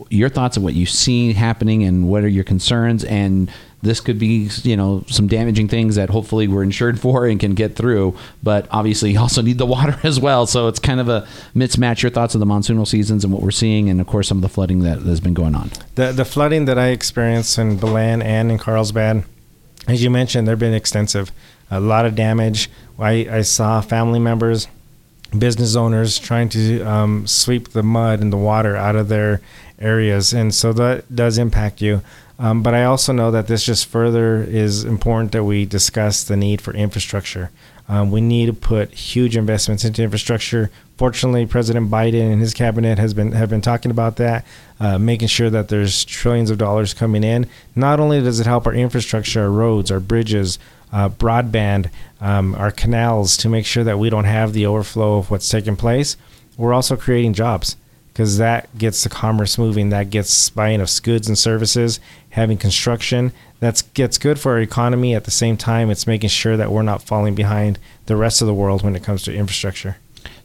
Your 0.10 0.28
thoughts 0.28 0.58
on 0.58 0.64
what 0.64 0.74
you 0.74 0.86
see 0.86 1.32
happening 1.32 1.84
and 1.84 2.10
what 2.10 2.26
are 2.26 2.28
your 2.28 2.44
concerns 2.44 3.06
and 3.06 3.50
this 3.82 4.00
could 4.00 4.18
be 4.18 4.50
you 4.64 4.76
know 4.76 5.04
some 5.08 5.28
damaging 5.28 5.68
things 5.68 5.96
that 5.96 6.10
hopefully 6.10 6.48
we're 6.48 6.64
insured 6.64 7.00
for 7.00 7.28
and 7.28 7.40
can 7.40 7.54
get 7.54 7.76
through 7.76 8.18
but 8.42 8.68
obviously 8.72 9.12
you 9.12 9.20
also 9.20 9.42
need 9.42 9.58
the 9.58 9.66
water 9.78 10.00
as 10.04 10.20
well. 10.20 10.48
So 10.48 10.68
it's 10.68 10.80
kind 10.80 11.00
of 11.00 11.10
a 11.10 11.28
mismatch 11.56 12.02
your 12.02 12.10
thoughts 12.10 12.34
of 12.34 12.40
the 12.40 12.46
monsoonal 12.46 12.88
seasons 12.88 13.24
and 13.24 13.32
what 13.32 13.42
we're 13.42 13.52
seeing 13.52 13.90
and 13.90 14.02
of 14.02 14.08
course 14.08 14.28
some 14.28 14.40
of 14.40 14.42
the 14.42 14.50
flooding 14.50 14.80
that 14.80 15.00
has 15.02 15.20
been 15.20 15.34
going 15.34 15.56
on. 15.56 15.72
The 15.96 16.12
the 16.12 16.26
flooding 16.26 16.66
that 16.66 16.78
i 16.78 16.88
experienced 16.88 17.58
in 17.58 17.78
Belen 17.78 18.22
and 18.22 18.52
in 18.52 18.58
carlsbad 18.58 19.24
as 19.88 20.04
you 20.04 20.10
mentioned 20.10 20.48
they've 20.48 20.60
been 20.60 20.74
extensive. 20.74 21.32
A 21.70 21.82
lot 21.82 22.06
of 22.06 22.16
damage. 22.16 22.70
I, 22.98 23.28
I 23.30 23.42
saw 23.42 23.82
family 23.82 24.20
members 24.20 24.68
business 25.38 25.76
owners 25.76 26.18
trying 26.18 26.48
to 26.48 26.82
um, 26.84 27.28
sweep 27.28 27.70
the 27.70 27.84
mud 27.84 28.22
and 28.22 28.32
the 28.32 28.38
water 28.38 28.78
out 28.78 28.96
of 28.96 29.10
their 29.10 29.42
areas 29.78 30.34
and 30.34 30.56
so 30.56 30.74
that 30.74 31.14
does 31.14 31.38
impact 31.38 31.82
you 31.82 32.02
um, 32.40 32.62
but 32.62 32.74
I 32.74 32.84
also 32.84 33.14
know 33.14 33.32
that 33.32 33.48
this 33.48 33.66
just 33.66 33.88
further 33.88 34.44
is 34.44 34.84
important 34.84 35.32
that 35.32 35.44
we 35.44 35.66
discuss 35.66 36.24
the 36.24 36.38
need 36.38 36.62
for 36.62 36.74
infrastructure. 36.74 37.50
Um, 37.90 38.12
we 38.12 38.22
need 38.22 38.48
to 38.48 38.54
put 38.54 38.94
huge 38.94 39.38
investments 39.38 39.86
into 39.86 40.04
infrastructure. 40.04 40.70
Fortunately, 40.98 41.46
President 41.46 41.90
Biden 41.90 42.32
and 42.32 42.42
his 42.42 42.54
cabinet 42.54 43.00
has 43.00 43.14
been 43.14 43.32
have 43.32 43.50
been 43.50 43.62
talking 43.62 43.92
about 43.92 44.18
that, 44.18 44.46
uh, 44.80 45.00
making 45.00 45.30
sure 45.30 45.50
that 45.50 45.70
there's 45.70 46.04
trillions 46.04 46.52
of 46.52 46.58
dollars 46.58 46.94
coming 46.94 47.24
in. 47.24 47.48
Not 47.76 48.00
only 48.00 48.22
does 48.22 48.40
it 48.40 48.46
help 48.46 48.68
our 48.68 48.74
infrastructure, 48.74 49.44
our 49.44 49.50
roads, 49.50 49.90
our 49.90 50.02
bridges, 50.02 50.60
uh, 50.92 51.10
broadband, 51.10 51.90
um, 52.20 52.56
our 52.56 52.72
canals, 52.72 53.38
to 53.38 53.50
make 53.50 53.66
sure 53.66 53.84
that 53.86 54.00
we 54.00 54.10
don't 54.10 54.26
have 54.26 54.54
the 54.54 54.66
overflow 54.66 55.18
of 55.18 55.32
what's 55.32 55.50
taking 55.50 55.76
place, 55.76 56.18
we're 56.58 56.74
also 56.74 56.98
creating 56.98 57.34
jobs 57.34 57.78
because 58.18 58.40
that 58.40 58.76
gets 58.80 59.04
the 59.04 59.10
commerce 59.10 59.60
moving. 59.60 59.90
That 59.90 60.10
gets 60.10 60.50
buying 60.50 60.82
of 60.82 60.90
goods 61.04 61.28
and 61.28 61.38
services, 61.38 62.00
having 62.32 62.58
construction. 62.58 63.32
That 63.60 63.84
gets 63.94 64.18
good 64.18 64.40
for 64.40 64.54
our 64.54 64.60
economy. 64.60 65.14
At 65.14 65.26
the 65.26 65.32
same 65.32 65.56
time, 65.56 65.92
it's 65.92 66.08
making 66.08 66.32
sure 66.32 66.58
that 66.58 66.72
we're 66.72 66.82
not 66.82 67.04
falling 67.04 67.36
behind 67.36 67.78
the 68.08 68.16
rest 68.16 68.42
of 68.42 68.48
the 68.48 68.56
world 68.56 68.82
when 68.82 68.96
it 68.96 69.04
comes 69.04 69.22
to 69.22 69.36
infrastructure. 69.36 69.98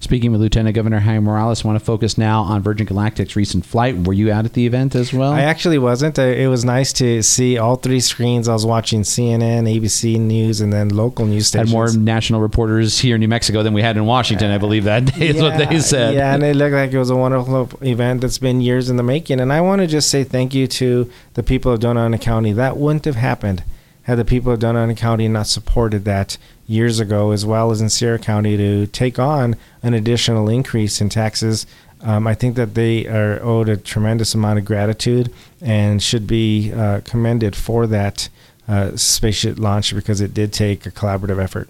Speaking 0.02 0.32
with 0.32 0.40
Lieutenant 0.40 0.75
Governor 0.75 0.99
Howie 0.99 1.21
Morales, 1.21 1.64
I 1.64 1.68
want 1.68 1.78
to 1.78 1.85
focus 1.85 2.18
now 2.18 2.42
on 2.42 2.61
Virgin 2.61 2.88
Galactic's 2.88 3.37
recent 3.37 3.64
flight. 3.64 3.97
Were 3.97 4.12
you 4.12 4.32
out 4.32 4.44
at 4.44 4.52
the 4.52 4.66
event 4.66 4.97
as 4.97 5.12
well? 5.12 5.30
I 5.30 5.42
actually 5.42 5.78
wasn't. 5.78 6.18
It 6.18 6.49
was 6.49 6.64
nice 6.64 6.92
to 6.94 7.23
see 7.23 7.56
all 7.56 7.76
three 7.76 8.00
screens. 8.00 8.49
I 8.49 8.52
was 8.52 8.66
watching 8.66 9.02
CNN, 9.02 9.73
ABC 9.73 10.18
News, 10.18 10.61
and 10.61 10.73
then 10.73 10.88
local 10.88 11.25
news 11.25 11.47
stations. 11.47 11.71
Had 11.71 11.73
more 11.73 11.92
national 11.92 12.40
reporters 12.40 12.99
here 12.99 13.14
in 13.14 13.21
New 13.21 13.28
Mexico 13.28 13.62
than 13.62 13.75
we 13.75 13.82
had 13.82 13.97
in 13.97 14.04
Washington, 14.04 14.50
I 14.50 14.59
believe 14.59 14.82
that 14.85 15.04
day 15.04 15.28
is 15.28 15.37
yeah, 15.37 15.42
what 15.42 15.56
they 15.56 15.78
said. 15.78 16.16
Yeah, 16.16 16.35
and 16.35 16.42
it 16.42 16.56
looked 16.56 16.75
like 16.75 16.92
it 16.92 16.99
was 16.99 17.11
a 17.11 17.16
wonderful 17.16 17.71
event 17.80 18.23
that's 18.23 18.38
been 18.38 18.61
years 18.61 18.90
in 18.90 18.97
the 18.97 19.04
making. 19.04 19.38
And 19.38 19.52
I 19.52 19.61
want 19.61 19.82
to 19.82 19.87
just 19.87 20.11
say 20.11 20.25
thank 20.25 20.52
you 20.52 20.66
to 20.66 21.09
the 21.35 21.44
people 21.44 21.71
of 21.71 21.78
Dona 21.78 22.00
Ana 22.00 22.18
County. 22.18 22.52
That 22.52 22.76
wouldn't 22.76 23.04
have 23.04 23.14
happened 23.14 23.62
had 24.04 24.18
the 24.18 24.25
people 24.25 24.52
of 24.52 24.59
Doña 24.59 24.97
County 24.97 25.28
not 25.28 25.47
supported 25.47 26.04
that 26.04 26.37
years 26.66 27.00
ago, 27.00 27.30
as 27.30 27.47
well 27.47 27.71
as 27.71 27.80
in 27.80 27.88
Sierra 27.88 28.18
County, 28.18 28.56
to 28.56 28.87
take 28.88 29.18
on 29.18 29.56
an 29.82 29.94
additional 29.94 30.49
increase 30.49 31.00
in 31.00 31.09
taxes, 31.09 31.66
um, 32.00 32.26
I 32.26 32.35
think 32.35 32.56
that 32.56 32.75
they 32.75 33.06
are 33.06 33.40
owed 33.42 33.68
a 33.68 33.76
tremendous 33.76 34.35
amount 34.35 34.59
of 34.59 34.64
gratitude 34.64 35.32
and 35.61 36.02
should 36.02 36.26
be 36.26 36.73
uh, 36.73 37.00
commended 37.04 37.54
for 37.54 37.87
that 37.87 38.28
uh, 38.66 38.97
spaceship 38.97 39.59
launch 39.59 39.94
because 39.94 40.21
it 40.21 40.35
did 40.35 40.52
take 40.52 40.85
a 40.85 40.90
collaborative 40.90 41.42
effort. 41.42 41.68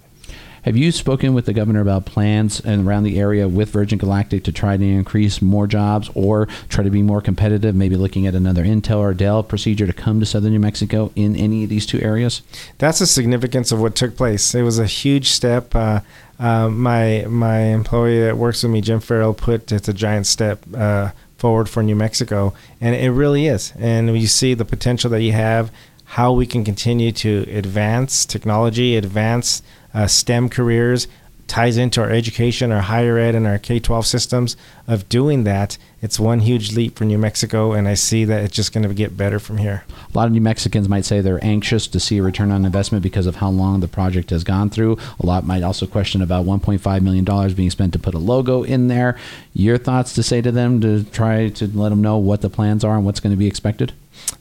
Have 0.63 0.77
you 0.77 0.93
spoken 0.93 1.33
with 1.33 1.45
the 1.45 1.51
governor 1.51 1.81
about 1.81 2.05
plans 2.05 2.61
and 2.61 2.87
around 2.87 3.03
the 3.03 3.19
area 3.19 3.49
with 3.49 3.69
Virgin 3.71 3.97
Galactic 3.97 4.45
to 4.45 4.53
try 4.53 4.77
to 4.77 4.83
increase 4.83 5.41
more 5.41 5.67
jobs 5.67 6.09
or 6.15 6.45
try 6.69 6.85
to 6.85 6.89
be 6.89 7.01
more 7.01 7.19
competitive? 7.19 7.75
Maybe 7.75 7.97
looking 7.97 8.27
at 8.27 8.33
another 8.33 8.63
Intel 8.63 8.99
or 8.99 9.13
Dell 9.13 9.43
procedure 9.43 9.85
to 9.85 9.91
come 9.91 10.21
to 10.21 10.25
southern 10.25 10.53
New 10.53 10.59
Mexico 10.59 11.11
in 11.17 11.35
any 11.35 11.65
of 11.65 11.69
these 11.69 11.85
two 11.85 11.99
areas. 11.99 12.43
That's 12.77 12.99
the 12.99 13.07
significance 13.07 13.73
of 13.73 13.81
what 13.81 13.93
took 13.93 14.15
place. 14.15 14.55
It 14.55 14.61
was 14.61 14.79
a 14.79 14.85
huge 14.85 15.31
step. 15.31 15.75
Uh, 15.75 15.99
uh, 16.39 16.69
my 16.69 17.25
my 17.27 17.59
employee 17.59 18.21
that 18.21 18.37
works 18.37 18.63
with 18.63 18.71
me, 18.71 18.79
Jim 18.79 19.01
Farrell, 19.01 19.33
put 19.33 19.69
it's 19.69 19.89
a 19.89 19.93
giant 19.93 20.27
step 20.27 20.63
uh, 20.73 21.11
forward 21.37 21.67
for 21.67 21.83
New 21.83 21.95
Mexico, 21.95 22.53
and 22.79 22.95
it 22.95 23.11
really 23.11 23.47
is. 23.47 23.73
And 23.77 24.17
you 24.17 24.27
see 24.27 24.53
the 24.53 24.63
potential 24.63 25.09
that 25.09 25.21
you 25.21 25.33
have, 25.33 25.71
how 26.13 26.31
we 26.31 26.45
can 26.45 26.63
continue 26.63 27.11
to 27.11 27.43
advance 27.49 28.23
technology, 28.23 28.95
advance 28.95 29.63
uh, 29.95 30.05
STEM 30.05 30.47
careers, 30.47 31.07
ties 31.47 31.75
into 31.75 31.99
our 31.99 32.11
education, 32.11 32.71
our 32.71 32.81
higher 32.81 33.17
ed, 33.17 33.33
and 33.33 33.47
our 33.47 33.57
K 33.57 33.79
12 33.79 34.05
systems 34.05 34.55
of 34.87 35.09
doing 35.09 35.43
that. 35.45 35.79
It's 36.03 36.19
one 36.19 36.41
huge 36.41 36.75
leap 36.75 36.97
for 36.97 37.05
New 37.05 37.17
Mexico, 37.17 37.71
and 37.71 37.87
I 37.87 37.95
see 37.95 38.25
that 38.25 38.43
it's 38.43 38.55
just 38.55 38.73
going 38.73 38.87
to 38.87 38.93
get 38.93 39.17
better 39.17 39.39
from 39.39 39.57
here. 39.57 39.85
A 40.13 40.15
lot 40.15 40.27
of 40.27 40.33
New 40.33 40.41
Mexicans 40.41 40.87
might 40.87 41.03
say 41.05 41.19
they're 41.19 41.43
anxious 41.43 41.87
to 41.87 41.99
see 41.99 42.19
a 42.19 42.23
return 42.23 42.51
on 42.51 42.63
investment 42.63 43.01
because 43.01 43.25
of 43.25 43.37
how 43.37 43.49
long 43.49 43.79
the 43.79 43.87
project 43.87 44.29
has 44.29 44.43
gone 44.43 44.69
through. 44.69 44.99
A 45.19 45.25
lot 45.25 45.47
might 45.47 45.63
also 45.63 45.87
question 45.87 46.21
about 46.21 46.45
$1.5 46.45 47.01
million 47.01 47.55
being 47.55 47.71
spent 47.71 47.91
to 47.93 47.97
put 47.97 48.13
a 48.13 48.19
logo 48.19 48.61
in 48.61 48.87
there. 48.87 49.17
Your 49.55 49.79
thoughts 49.79 50.13
to 50.13 50.21
say 50.21 50.41
to 50.41 50.51
them 50.51 50.79
to 50.81 51.05
try 51.05 51.49
to 51.49 51.67
let 51.75 51.89
them 51.89 52.03
know 52.03 52.19
what 52.19 52.41
the 52.41 52.51
plans 52.51 52.83
are 52.83 52.97
and 52.97 53.03
what's 53.03 53.19
going 53.19 53.33
to 53.33 53.39
be 53.39 53.47
expected? 53.47 53.93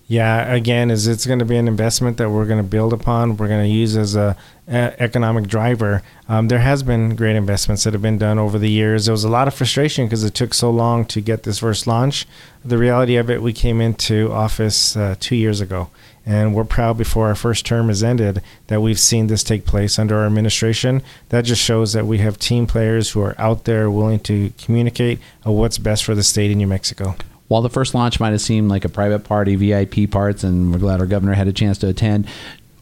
Yeah, 0.08 0.52
again, 0.52 0.90
is 0.90 1.06
it's 1.06 1.24
going 1.24 1.38
to 1.38 1.46
be 1.46 1.56
an 1.56 1.68
investment 1.68 2.18
that 2.18 2.28
we're 2.28 2.44
going 2.44 2.62
to 2.62 2.68
build 2.68 2.92
upon. 2.92 3.38
We're 3.38 3.48
going 3.48 3.64
to 3.64 3.74
use 3.74 3.96
as 3.96 4.14
a, 4.14 4.36
economic 4.68 5.46
driver. 5.46 6.02
Um, 6.28 6.48
there 6.48 6.58
has 6.58 6.82
been 6.82 7.16
great 7.16 7.34
investments 7.34 7.84
that 7.84 7.94
have 7.94 8.02
been 8.02 8.18
done 8.18 8.38
over 8.38 8.58
the 8.58 8.70
years. 8.70 9.06
There 9.06 9.12
was 9.12 9.24
a 9.24 9.28
lot 9.28 9.48
of 9.48 9.54
frustration 9.54 10.06
because 10.06 10.22
it 10.22 10.34
took 10.34 10.54
so 10.54 10.70
long 10.70 11.04
to 11.06 11.20
get 11.20 11.42
this 11.42 11.58
first 11.58 11.86
launch. 11.86 12.26
The 12.64 12.78
reality 12.78 13.16
of 13.16 13.30
it, 13.30 13.42
we 13.42 13.52
came 13.52 13.80
into 13.80 14.30
office 14.30 14.96
uh, 14.96 15.16
two 15.18 15.34
years 15.34 15.60
ago, 15.60 15.88
and 16.24 16.54
we're 16.54 16.64
proud 16.64 16.96
before 16.96 17.28
our 17.28 17.34
first 17.34 17.66
term 17.66 17.90
is 17.90 18.04
ended 18.04 18.42
that 18.68 18.82
we've 18.82 19.00
seen 19.00 19.26
this 19.26 19.42
take 19.42 19.64
place 19.64 19.98
under 19.98 20.18
our 20.18 20.26
administration. 20.26 21.02
That 21.30 21.44
just 21.46 21.62
shows 21.62 21.92
that 21.94 22.06
we 22.06 22.18
have 22.18 22.38
team 22.38 22.66
players 22.66 23.10
who 23.10 23.22
are 23.22 23.34
out 23.38 23.64
there 23.64 23.90
willing 23.90 24.20
to 24.20 24.52
communicate 24.58 25.20
what's 25.42 25.78
best 25.78 26.04
for 26.04 26.14
the 26.14 26.22
state 26.22 26.50
of 26.50 26.56
New 26.56 26.66
Mexico 26.66 27.16
while 27.52 27.60
the 27.60 27.68
first 27.68 27.94
launch 27.94 28.18
might 28.18 28.30
have 28.30 28.40
seemed 28.40 28.70
like 28.70 28.82
a 28.82 28.88
private 28.88 29.24
party, 29.24 29.56
VIP 29.56 30.10
parts, 30.10 30.42
and 30.42 30.72
we're 30.72 30.78
glad 30.78 31.00
our 31.00 31.06
governor 31.06 31.34
had 31.34 31.46
a 31.46 31.52
chance 31.52 31.76
to 31.76 31.86
attend, 31.86 32.26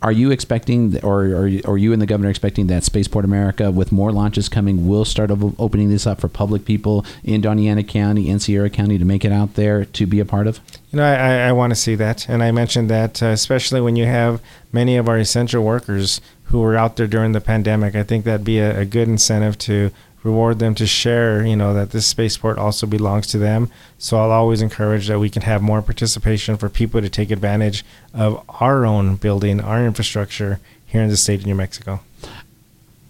are 0.00 0.12
you 0.12 0.30
expecting, 0.30 0.96
or 1.04 1.22
are 1.66 1.76
you 1.76 1.92
and 1.92 2.00
the 2.00 2.06
governor 2.06 2.30
expecting 2.30 2.68
that 2.68 2.84
Spaceport 2.84 3.24
America, 3.24 3.72
with 3.72 3.90
more 3.90 4.12
launches 4.12 4.48
coming, 4.48 4.86
will 4.88 5.04
start 5.04 5.32
opening 5.58 5.90
this 5.90 6.06
up 6.06 6.20
for 6.20 6.28
public 6.28 6.64
people 6.64 7.04
in 7.24 7.42
Doña 7.42 7.86
County 7.86 8.30
and 8.30 8.40
Sierra 8.40 8.70
County 8.70 8.96
to 8.96 9.04
make 9.04 9.24
it 9.24 9.32
out 9.32 9.54
there 9.54 9.86
to 9.86 10.06
be 10.06 10.20
a 10.20 10.24
part 10.24 10.46
of? 10.46 10.60
You 10.92 10.98
know, 10.98 11.04
I, 11.04 11.48
I 11.48 11.52
want 11.52 11.72
to 11.72 11.76
see 11.76 11.96
that, 11.96 12.28
and 12.28 12.40
I 12.40 12.52
mentioned 12.52 12.88
that 12.90 13.20
uh, 13.24 13.26
especially 13.26 13.80
when 13.80 13.96
you 13.96 14.06
have 14.06 14.40
many 14.72 14.96
of 14.96 15.08
our 15.08 15.18
essential 15.18 15.64
workers 15.64 16.20
who 16.44 16.60
were 16.60 16.76
out 16.76 16.96
there 16.96 17.06
during 17.06 17.32
the 17.32 17.40
pandemic. 17.40 17.94
I 17.94 18.02
think 18.02 18.24
that'd 18.24 18.44
be 18.44 18.58
a, 18.58 18.80
a 18.80 18.84
good 18.84 19.08
incentive 19.08 19.56
to 19.58 19.90
reward 20.22 20.58
them 20.58 20.74
to 20.74 20.86
share, 20.86 21.44
you 21.44 21.56
know, 21.56 21.72
that 21.74 21.90
this 21.90 22.06
spaceport 22.06 22.58
also 22.58 22.86
belongs 22.86 23.26
to 23.28 23.38
them. 23.38 23.70
So 23.98 24.18
I'll 24.18 24.30
always 24.30 24.60
encourage 24.62 25.08
that 25.08 25.18
we 25.18 25.30
can 25.30 25.42
have 25.42 25.62
more 25.62 25.82
participation 25.82 26.56
for 26.56 26.68
people 26.68 27.00
to 27.00 27.08
take 27.08 27.30
advantage 27.30 27.84
of 28.12 28.44
our 28.60 28.84
own 28.84 29.16
building, 29.16 29.60
our 29.60 29.84
infrastructure 29.84 30.60
here 30.86 31.02
in 31.02 31.08
the 31.08 31.16
state 31.16 31.40
of 31.40 31.46
New 31.46 31.54
Mexico 31.54 32.00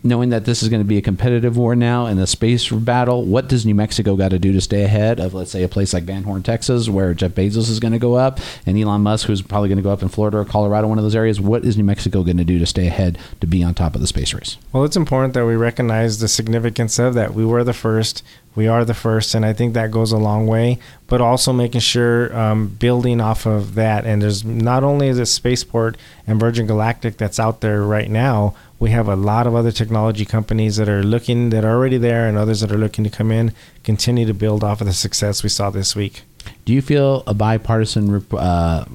knowing 0.02 0.30
that 0.30 0.44
this 0.44 0.62
is 0.62 0.68
going 0.68 0.80
to 0.80 0.88
be 0.88 0.96
a 0.96 1.02
competitive 1.02 1.56
war 1.56 1.76
now 1.76 2.06
in 2.06 2.16
the 2.16 2.26
space 2.26 2.70
battle, 2.70 3.24
what 3.24 3.48
does 3.48 3.66
New 3.66 3.74
Mexico 3.74 4.16
got 4.16 4.30
to 4.30 4.38
do 4.38 4.52
to 4.52 4.60
stay 4.60 4.82
ahead 4.82 5.20
of, 5.20 5.34
let's 5.34 5.50
say, 5.50 5.62
a 5.62 5.68
place 5.68 5.92
like 5.92 6.04
Van 6.04 6.22
Horn, 6.22 6.42
Texas, 6.42 6.88
where 6.88 7.12
Jeff 7.12 7.32
Bezos 7.32 7.68
is 7.68 7.80
going 7.80 7.92
to 7.92 7.98
go 7.98 8.14
up, 8.14 8.40
and 8.64 8.78
Elon 8.78 9.02
Musk, 9.02 9.26
who's 9.26 9.42
probably 9.42 9.68
going 9.68 9.76
to 9.76 9.82
go 9.82 9.90
up 9.90 10.02
in 10.02 10.08
Florida 10.08 10.38
or 10.38 10.44
Colorado, 10.44 10.88
one 10.88 10.98
of 10.98 11.04
those 11.04 11.14
areas? 11.14 11.40
What 11.40 11.64
is 11.64 11.76
New 11.76 11.84
Mexico 11.84 12.22
going 12.22 12.38
to 12.38 12.44
do 12.44 12.58
to 12.58 12.66
stay 12.66 12.86
ahead 12.86 13.18
to 13.40 13.46
be 13.46 13.62
on 13.62 13.74
top 13.74 13.94
of 13.94 14.00
the 14.00 14.06
space 14.06 14.32
race? 14.32 14.56
Well, 14.72 14.84
it's 14.84 14.96
important 14.96 15.34
that 15.34 15.44
we 15.44 15.54
recognize 15.54 16.18
the 16.18 16.28
significance 16.28 16.98
of 16.98 17.14
that. 17.14 17.34
We 17.34 17.44
were 17.44 17.64
the 17.64 17.74
first. 17.74 18.22
We 18.56 18.66
are 18.66 18.84
the 18.84 18.94
first, 18.94 19.34
and 19.34 19.46
I 19.46 19.52
think 19.52 19.74
that 19.74 19.92
goes 19.92 20.10
a 20.10 20.18
long 20.18 20.46
way. 20.46 20.78
But 21.06 21.20
also 21.20 21.52
making 21.52 21.82
sure 21.82 22.36
um, 22.36 22.68
building 22.68 23.20
off 23.20 23.46
of 23.46 23.74
that, 23.74 24.04
and 24.04 24.20
there's 24.20 24.44
not 24.44 24.82
only 24.82 25.08
it 25.08 25.26
Spaceport 25.26 25.96
and 26.26 26.40
Virgin 26.40 26.66
Galactic 26.66 27.16
that's 27.16 27.38
out 27.38 27.60
there 27.60 27.82
right 27.82 28.10
now, 28.10 28.54
we 28.80 28.90
have 28.90 29.08
a 29.08 29.14
lot 29.14 29.46
of 29.46 29.54
other 29.54 29.70
technology 29.70 30.24
companies 30.24 30.76
that 30.76 30.88
are 30.88 31.02
looking, 31.02 31.50
that 31.50 31.64
are 31.64 31.76
already 31.76 31.98
there, 31.98 32.26
and 32.26 32.36
others 32.36 32.60
that 32.62 32.72
are 32.72 32.78
looking 32.78 33.04
to 33.04 33.10
come 33.10 33.30
in, 33.30 33.52
continue 33.84 34.26
to 34.26 34.34
build 34.34 34.64
off 34.64 34.80
of 34.80 34.86
the 34.86 34.92
success 34.94 35.42
we 35.42 35.50
saw 35.50 35.68
this 35.68 35.94
week. 35.94 36.22
Do 36.64 36.72
you 36.72 36.80
feel 36.80 37.22
a 37.26 37.34
bipartisan 37.34 38.26
uh, 38.32 38.86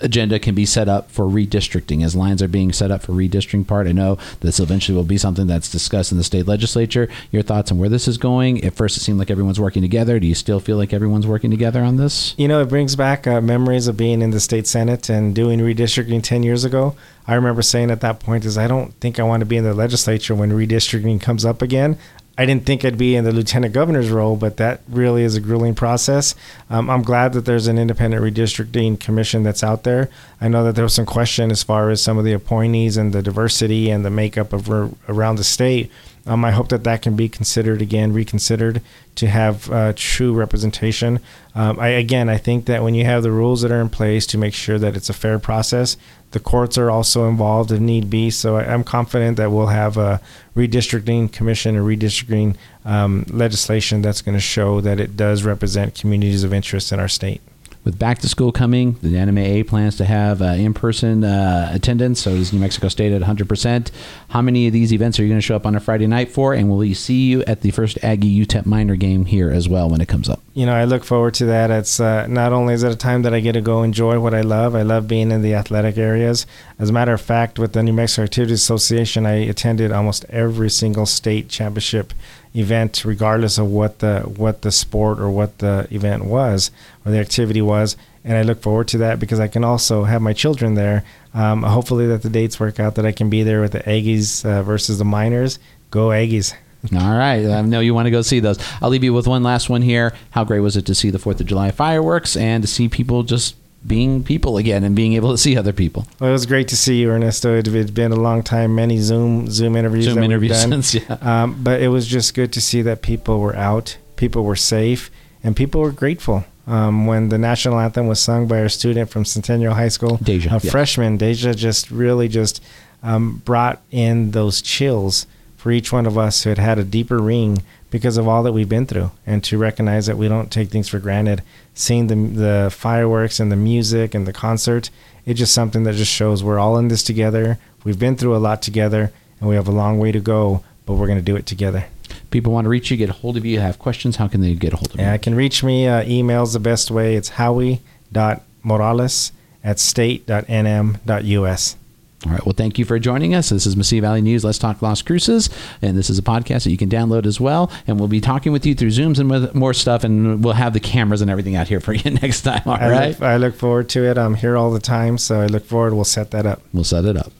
agenda 0.00 0.38
can 0.38 0.54
be 0.54 0.66
set 0.66 0.88
up 0.88 1.10
for 1.10 1.24
redistricting 1.24 2.04
as 2.04 2.16
lines 2.16 2.42
are 2.42 2.48
being 2.48 2.72
set 2.72 2.90
up 2.90 3.02
for 3.02 3.12
redistricting 3.12 3.66
part. 3.66 3.86
I 3.86 3.92
know 3.92 4.18
this 4.40 4.60
eventually 4.60 4.96
will 4.96 5.04
be 5.04 5.18
something 5.18 5.46
that's 5.46 5.70
discussed 5.70 6.12
in 6.12 6.18
the 6.18 6.24
state 6.24 6.46
legislature. 6.46 7.08
Your 7.30 7.42
thoughts 7.42 7.70
on 7.70 7.78
where 7.78 7.88
this 7.88 8.08
is 8.08 8.18
going? 8.18 8.64
At 8.64 8.74
first, 8.74 8.96
it 8.96 9.00
seemed 9.00 9.18
like 9.18 9.30
everyone's 9.30 9.60
working 9.60 9.82
together. 9.82 10.18
Do 10.18 10.26
you 10.26 10.34
still 10.34 10.60
feel 10.60 10.76
like 10.76 10.92
everyone's 10.92 11.26
working 11.26 11.50
together 11.50 11.82
on 11.82 11.96
this? 11.96 12.34
You 12.38 12.48
know, 12.48 12.60
it 12.60 12.68
brings 12.68 12.96
back 12.96 13.26
uh, 13.26 13.40
memories 13.40 13.88
of 13.88 13.96
being 13.96 14.22
in 14.22 14.30
the 14.30 14.40
state 14.40 14.66
senate 14.66 15.08
and 15.08 15.34
doing 15.34 15.60
redistricting 15.60 16.22
10 16.22 16.42
years 16.42 16.64
ago. 16.64 16.96
I 17.26 17.34
remember 17.34 17.62
saying 17.62 17.90
at 17.90 18.00
that 18.00 18.20
point 18.20 18.44
is 18.44 18.56
I 18.56 18.66
don't 18.66 18.92
think 19.00 19.18
I 19.18 19.22
want 19.22 19.40
to 19.40 19.46
be 19.46 19.56
in 19.56 19.64
the 19.64 19.74
legislature 19.74 20.34
when 20.34 20.50
redistricting 20.50 21.20
comes 21.20 21.44
up 21.44 21.60
again. 21.60 21.98
I 22.38 22.46
didn't 22.46 22.64
think 22.64 22.84
I'd 22.84 22.96
be 22.96 23.16
in 23.16 23.24
the 23.24 23.32
lieutenant 23.32 23.74
governor's 23.74 24.10
role, 24.10 24.36
but 24.36 24.58
that 24.58 24.80
really 24.88 25.24
is 25.24 25.34
a 25.34 25.40
grueling 25.40 25.74
process. 25.74 26.36
Um, 26.70 26.88
I'm 26.88 27.02
glad 27.02 27.32
that 27.32 27.44
there's 27.46 27.66
an 27.66 27.78
independent 27.78 28.22
redistricting 28.22 29.00
commission 29.00 29.42
that's 29.42 29.64
out 29.64 29.82
there. 29.82 30.08
I 30.40 30.46
know 30.46 30.62
that 30.62 30.76
there 30.76 30.84
was 30.84 30.94
some 30.94 31.04
question 31.04 31.50
as 31.50 31.64
far 31.64 31.90
as 31.90 32.00
some 32.00 32.16
of 32.16 32.24
the 32.24 32.32
appointees 32.32 32.96
and 32.96 33.12
the 33.12 33.22
diversity 33.22 33.90
and 33.90 34.04
the 34.04 34.10
makeup 34.10 34.52
of 34.52 34.70
around 35.08 35.36
the 35.36 35.44
state. 35.44 35.90
Um, 36.28 36.44
I 36.44 36.50
hope 36.50 36.68
that 36.68 36.84
that 36.84 37.02
can 37.02 37.16
be 37.16 37.28
considered 37.28 37.80
again, 37.82 38.12
reconsidered 38.12 38.82
to 39.16 39.26
have 39.26 39.70
uh, 39.70 39.94
true 39.96 40.32
representation. 40.34 41.20
Um, 41.54 41.80
I, 41.80 41.88
again, 41.88 42.28
I 42.28 42.36
think 42.36 42.66
that 42.66 42.82
when 42.82 42.94
you 42.94 43.04
have 43.04 43.22
the 43.22 43.32
rules 43.32 43.62
that 43.62 43.72
are 43.72 43.80
in 43.80 43.88
place 43.88 44.26
to 44.28 44.38
make 44.38 44.54
sure 44.54 44.78
that 44.78 44.94
it's 44.94 45.08
a 45.08 45.14
fair 45.14 45.38
process, 45.38 45.96
the 46.32 46.40
courts 46.40 46.76
are 46.76 46.90
also 46.90 47.28
involved 47.28 47.72
if 47.72 47.80
need 47.80 48.10
be. 48.10 48.30
So 48.30 48.56
I, 48.56 48.64
am 48.64 48.84
confident 48.84 49.36
that 49.38 49.50
we'll 49.50 49.68
have 49.68 49.96
a 49.96 50.20
redistricting 50.54 51.32
commission 51.32 51.76
and 51.76 51.86
redistricting 51.86 52.56
um, 52.84 53.24
legislation 53.28 54.02
that's 54.02 54.22
going 54.22 54.36
to 54.36 54.40
show 54.40 54.80
that 54.80 55.00
it 55.00 55.16
does 55.16 55.42
represent 55.42 55.94
communities 55.94 56.44
of 56.44 56.52
interest 56.52 56.92
in 56.92 57.00
our 57.00 57.08
state 57.08 57.40
with 57.88 57.98
back 57.98 58.18
to 58.18 58.28
school 58.28 58.52
coming, 58.52 58.98
the 59.00 59.14
NMAA 59.14 59.66
plans 59.66 59.96
to 59.96 60.04
have 60.04 60.42
uh, 60.42 60.44
in 60.44 60.74
person 60.74 61.24
uh, 61.24 61.70
attendance. 61.72 62.20
So 62.20 62.32
is 62.32 62.52
New 62.52 62.58
Mexico 62.58 62.88
State 62.88 63.12
at 63.12 63.22
100%. 63.22 63.90
How 64.28 64.42
many 64.42 64.66
of 64.66 64.74
these 64.74 64.92
events 64.92 65.18
are 65.18 65.22
you 65.22 65.30
going 65.30 65.40
to 65.40 65.46
show 65.46 65.56
up 65.56 65.64
on 65.64 65.74
a 65.74 65.80
Friday 65.80 66.06
night 66.06 66.30
for? 66.30 66.52
And 66.52 66.68
will 66.68 66.76
we 66.76 66.92
see 66.92 67.28
you 67.28 67.42
at 67.44 67.62
the 67.62 67.70
first 67.70 67.96
Aggie 68.04 68.44
UTEP 68.44 68.66
Miner 68.66 68.94
game 68.94 69.24
here 69.24 69.50
as 69.50 69.70
well 69.70 69.88
when 69.88 70.02
it 70.02 70.06
comes 70.06 70.28
up? 70.28 70.42
You 70.52 70.66
know, 70.66 70.74
I 70.74 70.84
look 70.84 71.02
forward 71.02 71.32
to 71.34 71.46
that. 71.46 71.70
It's 71.70 71.98
uh, 71.98 72.26
not 72.26 72.52
only 72.52 72.74
is 72.74 72.82
it 72.82 72.92
a 72.92 72.96
time 72.96 73.22
that 73.22 73.32
I 73.32 73.40
get 73.40 73.52
to 73.52 73.62
go 73.62 73.82
enjoy 73.82 74.20
what 74.20 74.34
I 74.34 74.42
love, 74.42 74.74
I 74.74 74.82
love 74.82 75.08
being 75.08 75.30
in 75.30 75.40
the 75.40 75.54
athletic 75.54 75.96
areas. 75.96 76.44
As 76.78 76.90
a 76.90 76.92
matter 76.92 77.14
of 77.14 77.22
fact, 77.22 77.58
with 77.58 77.72
the 77.72 77.82
New 77.82 77.94
Mexico 77.94 78.24
Activities 78.24 78.60
Association, 78.60 79.24
I 79.24 79.36
attended 79.46 79.92
almost 79.92 80.26
every 80.28 80.68
single 80.68 81.06
state 81.06 81.48
championship 81.48 82.12
event, 82.58 83.04
regardless 83.04 83.58
of 83.58 83.66
what 83.70 84.00
the 84.00 84.20
what 84.20 84.62
the 84.62 84.72
sport 84.72 85.20
or 85.20 85.30
what 85.30 85.58
the 85.58 85.86
event 85.90 86.24
was 86.24 86.70
or 87.04 87.12
the 87.12 87.18
activity 87.18 87.62
was. 87.62 87.96
And 88.24 88.36
I 88.36 88.42
look 88.42 88.60
forward 88.60 88.88
to 88.88 88.98
that 88.98 89.20
because 89.20 89.40
I 89.40 89.48
can 89.48 89.64
also 89.64 90.04
have 90.04 90.20
my 90.20 90.32
children 90.32 90.74
there. 90.74 91.04
Um, 91.34 91.62
hopefully, 91.62 92.06
that 92.08 92.22
the 92.22 92.30
dates 92.30 92.60
work 92.60 92.80
out 92.80 92.96
that 92.96 93.06
I 93.06 93.12
can 93.12 93.30
be 93.30 93.42
there 93.42 93.60
with 93.60 93.72
the 93.72 93.80
Aggies 93.80 94.44
uh, 94.44 94.62
versus 94.62 94.98
the 94.98 95.04
Miners. 95.04 95.58
Go 95.90 96.08
Aggies! 96.08 96.54
All 96.94 97.16
right. 97.16 97.44
I 97.44 97.60
know 97.62 97.80
you 97.80 97.94
want 97.94 98.06
to 98.06 98.10
go 98.10 98.22
see 98.22 98.40
those. 98.40 98.58
I'll 98.80 98.90
leave 98.90 99.02
you 99.02 99.12
with 99.12 99.26
one 99.26 99.42
last 99.42 99.68
one 99.68 99.82
here. 99.82 100.14
How 100.30 100.44
great 100.44 100.60
was 100.60 100.76
it 100.76 100.86
to 100.86 100.94
see 100.94 101.10
the 101.10 101.18
4th 101.18 101.40
of 101.40 101.46
July 101.46 101.70
fireworks 101.72 102.36
and 102.36 102.62
to 102.62 102.68
see 102.68 102.88
people 102.88 103.24
just 103.24 103.56
being 103.86 104.24
people 104.24 104.56
again 104.56 104.84
and 104.84 104.94
being 104.94 105.14
able 105.14 105.30
to 105.30 105.38
see 105.38 105.56
other 105.56 105.72
people. 105.72 106.06
Well, 106.18 106.30
it 106.30 106.32
was 106.32 106.46
great 106.46 106.68
to 106.68 106.76
see 106.76 107.00
you, 107.00 107.10
Ernesto. 107.10 107.56
It 107.56 107.66
had 107.66 107.94
been 107.94 108.12
a 108.12 108.16
long 108.16 108.42
time, 108.42 108.74
many 108.74 108.98
Zoom 108.98 109.50
Zoom 109.50 109.76
interviews. 109.76 110.06
Zoom 110.06 110.22
interviews, 110.22 110.60
since, 110.60 110.94
yeah. 110.94 111.18
Um, 111.20 111.62
but 111.62 111.80
it 111.80 111.88
was 111.88 112.06
just 112.06 112.34
good 112.34 112.52
to 112.54 112.60
see 112.60 112.82
that 112.82 113.02
people 113.02 113.40
were 113.40 113.56
out, 113.56 113.96
people 114.16 114.44
were 114.44 114.56
safe, 114.56 115.10
and 115.42 115.56
people 115.56 115.80
were 115.80 115.92
grateful. 115.92 116.44
Um, 116.66 117.06
when 117.06 117.30
the 117.30 117.38
national 117.38 117.80
anthem 117.80 118.08
was 118.08 118.20
sung 118.20 118.46
by 118.46 118.60
our 118.60 118.68
student 118.68 119.08
from 119.08 119.24
Centennial 119.24 119.72
High 119.72 119.88
School, 119.88 120.18
Deja, 120.18 120.50
a 120.50 120.52
yes. 120.54 120.70
freshman, 120.70 121.16
Deja 121.16 121.54
just 121.54 121.90
really 121.90 122.28
just 122.28 122.62
um, 123.02 123.40
brought 123.44 123.80
in 123.90 124.32
those 124.32 124.60
chills 124.60 125.26
for 125.56 125.72
each 125.72 125.92
one 125.92 126.04
of 126.04 126.18
us 126.18 126.42
who 126.42 126.50
had 126.50 126.58
had 126.58 126.78
a 126.78 126.84
deeper 126.84 127.18
ring 127.18 127.62
because 127.90 128.16
of 128.16 128.28
all 128.28 128.42
that 128.42 128.52
we've 128.52 128.68
been 128.68 128.86
through, 128.86 129.10
and 129.26 129.42
to 129.44 129.58
recognize 129.58 130.06
that 130.06 130.18
we 130.18 130.28
don't 130.28 130.52
take 130.52 130.68
things 130.68 130.88
for 130.88 130.98
granted. 130.98 131.42
Seeing 131.74 132.08
the 132.08 132.16
the 132.16 132.70
fireworks 132.70 133.40
and 133.40 133.50
the 133.50 133.56
music 133.56 134.14
and 134.14 134.26
the 134.26 134.32
concert, 134.32 134.90
it's 135.24 135.38
just 135.38 135.54
something 135.54 135.84
that 135.84 135.94
just 135.94 136.12
shows 136.12 136.42
we're 136.42 136.58
all 136.58 136.78
in 136.78 136.88
this 136.88 137.02
together. 137.02 137.58
We've 137.84 137.98
been 137.98 138.16
through 138.16 138.36
a 138.36 138.38
lot 138.38 138.62
together, 138.62 139.12
and 139.40 139.48
we 139.48 139.54
have 139.54 139.68
a 139.68 139.72
long 139.72 139.98
way 139.98 140.12
to 140.12 140.20
go, 140.20 140.62
but 140.86 140.94
we're 140.94 141.06
going 141.06 141.18
to 141.18 141.24
do 141.24 141.36
it 141.36 141.46
together. 141.46 141.86
People 142.30 142.52
want 142.52 142.64
to 142.64 142.68
reach 142.68 142.90
you, 142.90 142.96
get 142.96 143.10
a 143.10 143.14
hold 143.14 143.36
of 143.36 143.44
you, 143.44 143.60
have 143.60 143.78
questions. 143.78 144.16
How 144.16 144.28
can 144.28 144.40
they 144.40 144.54
get 144.54 144.72
a 144.72 144.76
hold 144.76 144.90
of 144.90 144.96
you? 144.96 145.02
Yeah, 145.02 145.12
I 145.12 145.18
can 145.18 145.34
reach 145.34 145.62
me. 145.62 145.86
Uh, 145.86 146.04
email's 146.04 146.52
the 146.52 146.60
best 146.60 146.90
way. 146.90 147.16
It's 147.16 147.30
howie.morales 147.30 149.32
at 149.64 149.78
state.nm.us. 149.78 151.76
All 152.26 152.32
right. 152.32 152.44
Well, 152.44 152.52
thank 152.52 152.78
you 152.80 152.84
for 152.84 152.98
joining 152.98 153.32
us. 153.34 153.50
This 153.50 153.64
is 153.64 153.76
Mesilla 153.76 154.00
Valley 154.00 154.20
News. 154.20 154.44
Let's 154.44 154.58
talk 154.58 154.82
Las 154.82 155.02
Cruces, 155.02 155.48
and 155.80 155.96
this 155.96 156.10
is 156.10 156.18
a 156.18 156.22
podcast 156.22 156.64
that 156.64 156.70
you 156.72 156.76
can 156.76 156.88
download 156.90 157.26
as 157.26 157.40
well. 157.40 157.70
And 157.86 157.98
we'll 158.00 158.08
be 158.08 158.20
talking 158.20 158.50
with 158.50 158.66
you 158.66 158.74
through 158.74 158.90
Zooms 158.90 159.20
and 159.20 159.30
with 159.30 159.54
more 159.54 159.72
stuff, 159.72 160.02
and 160.02 160.42
we'll 160.42 160.54
have 160.54 160.72
the 160.72 160.80
cameras 160.80 161.20
and 161.22 161.30
everything 161.30 161.54
out 161.54 161.68
here 161.68 161.78
for 161.78 161.92
you 161.94 162.10
next 162.10 162.42
time. 162.42 162.62
All 162.66 162.72
I 162.72 162.90
right. 162.90 163.08
look, 163.10 163.22
I 163.22 163.36
look 163.36 163.54
forward 163.54 163.88
to 163.90 164.04
it. 164.04 164.18
I'm 164.18 164.34
here 164.34 164.56
all 164.56 164.72
the 164.72 164.80
time, 164.80 165.16
so 165.16 165.40
I 165.40 165.46
look 165.46 165.64
forward. 165.64 165.94
We'll 165.94 166.04
set 166.04 166.32
that 166.32 166.44
up. 166.44 166.60
We'll 166.72 166.82
set 166.82 167.04
it 167.04 167.16
up. 167.16 167.30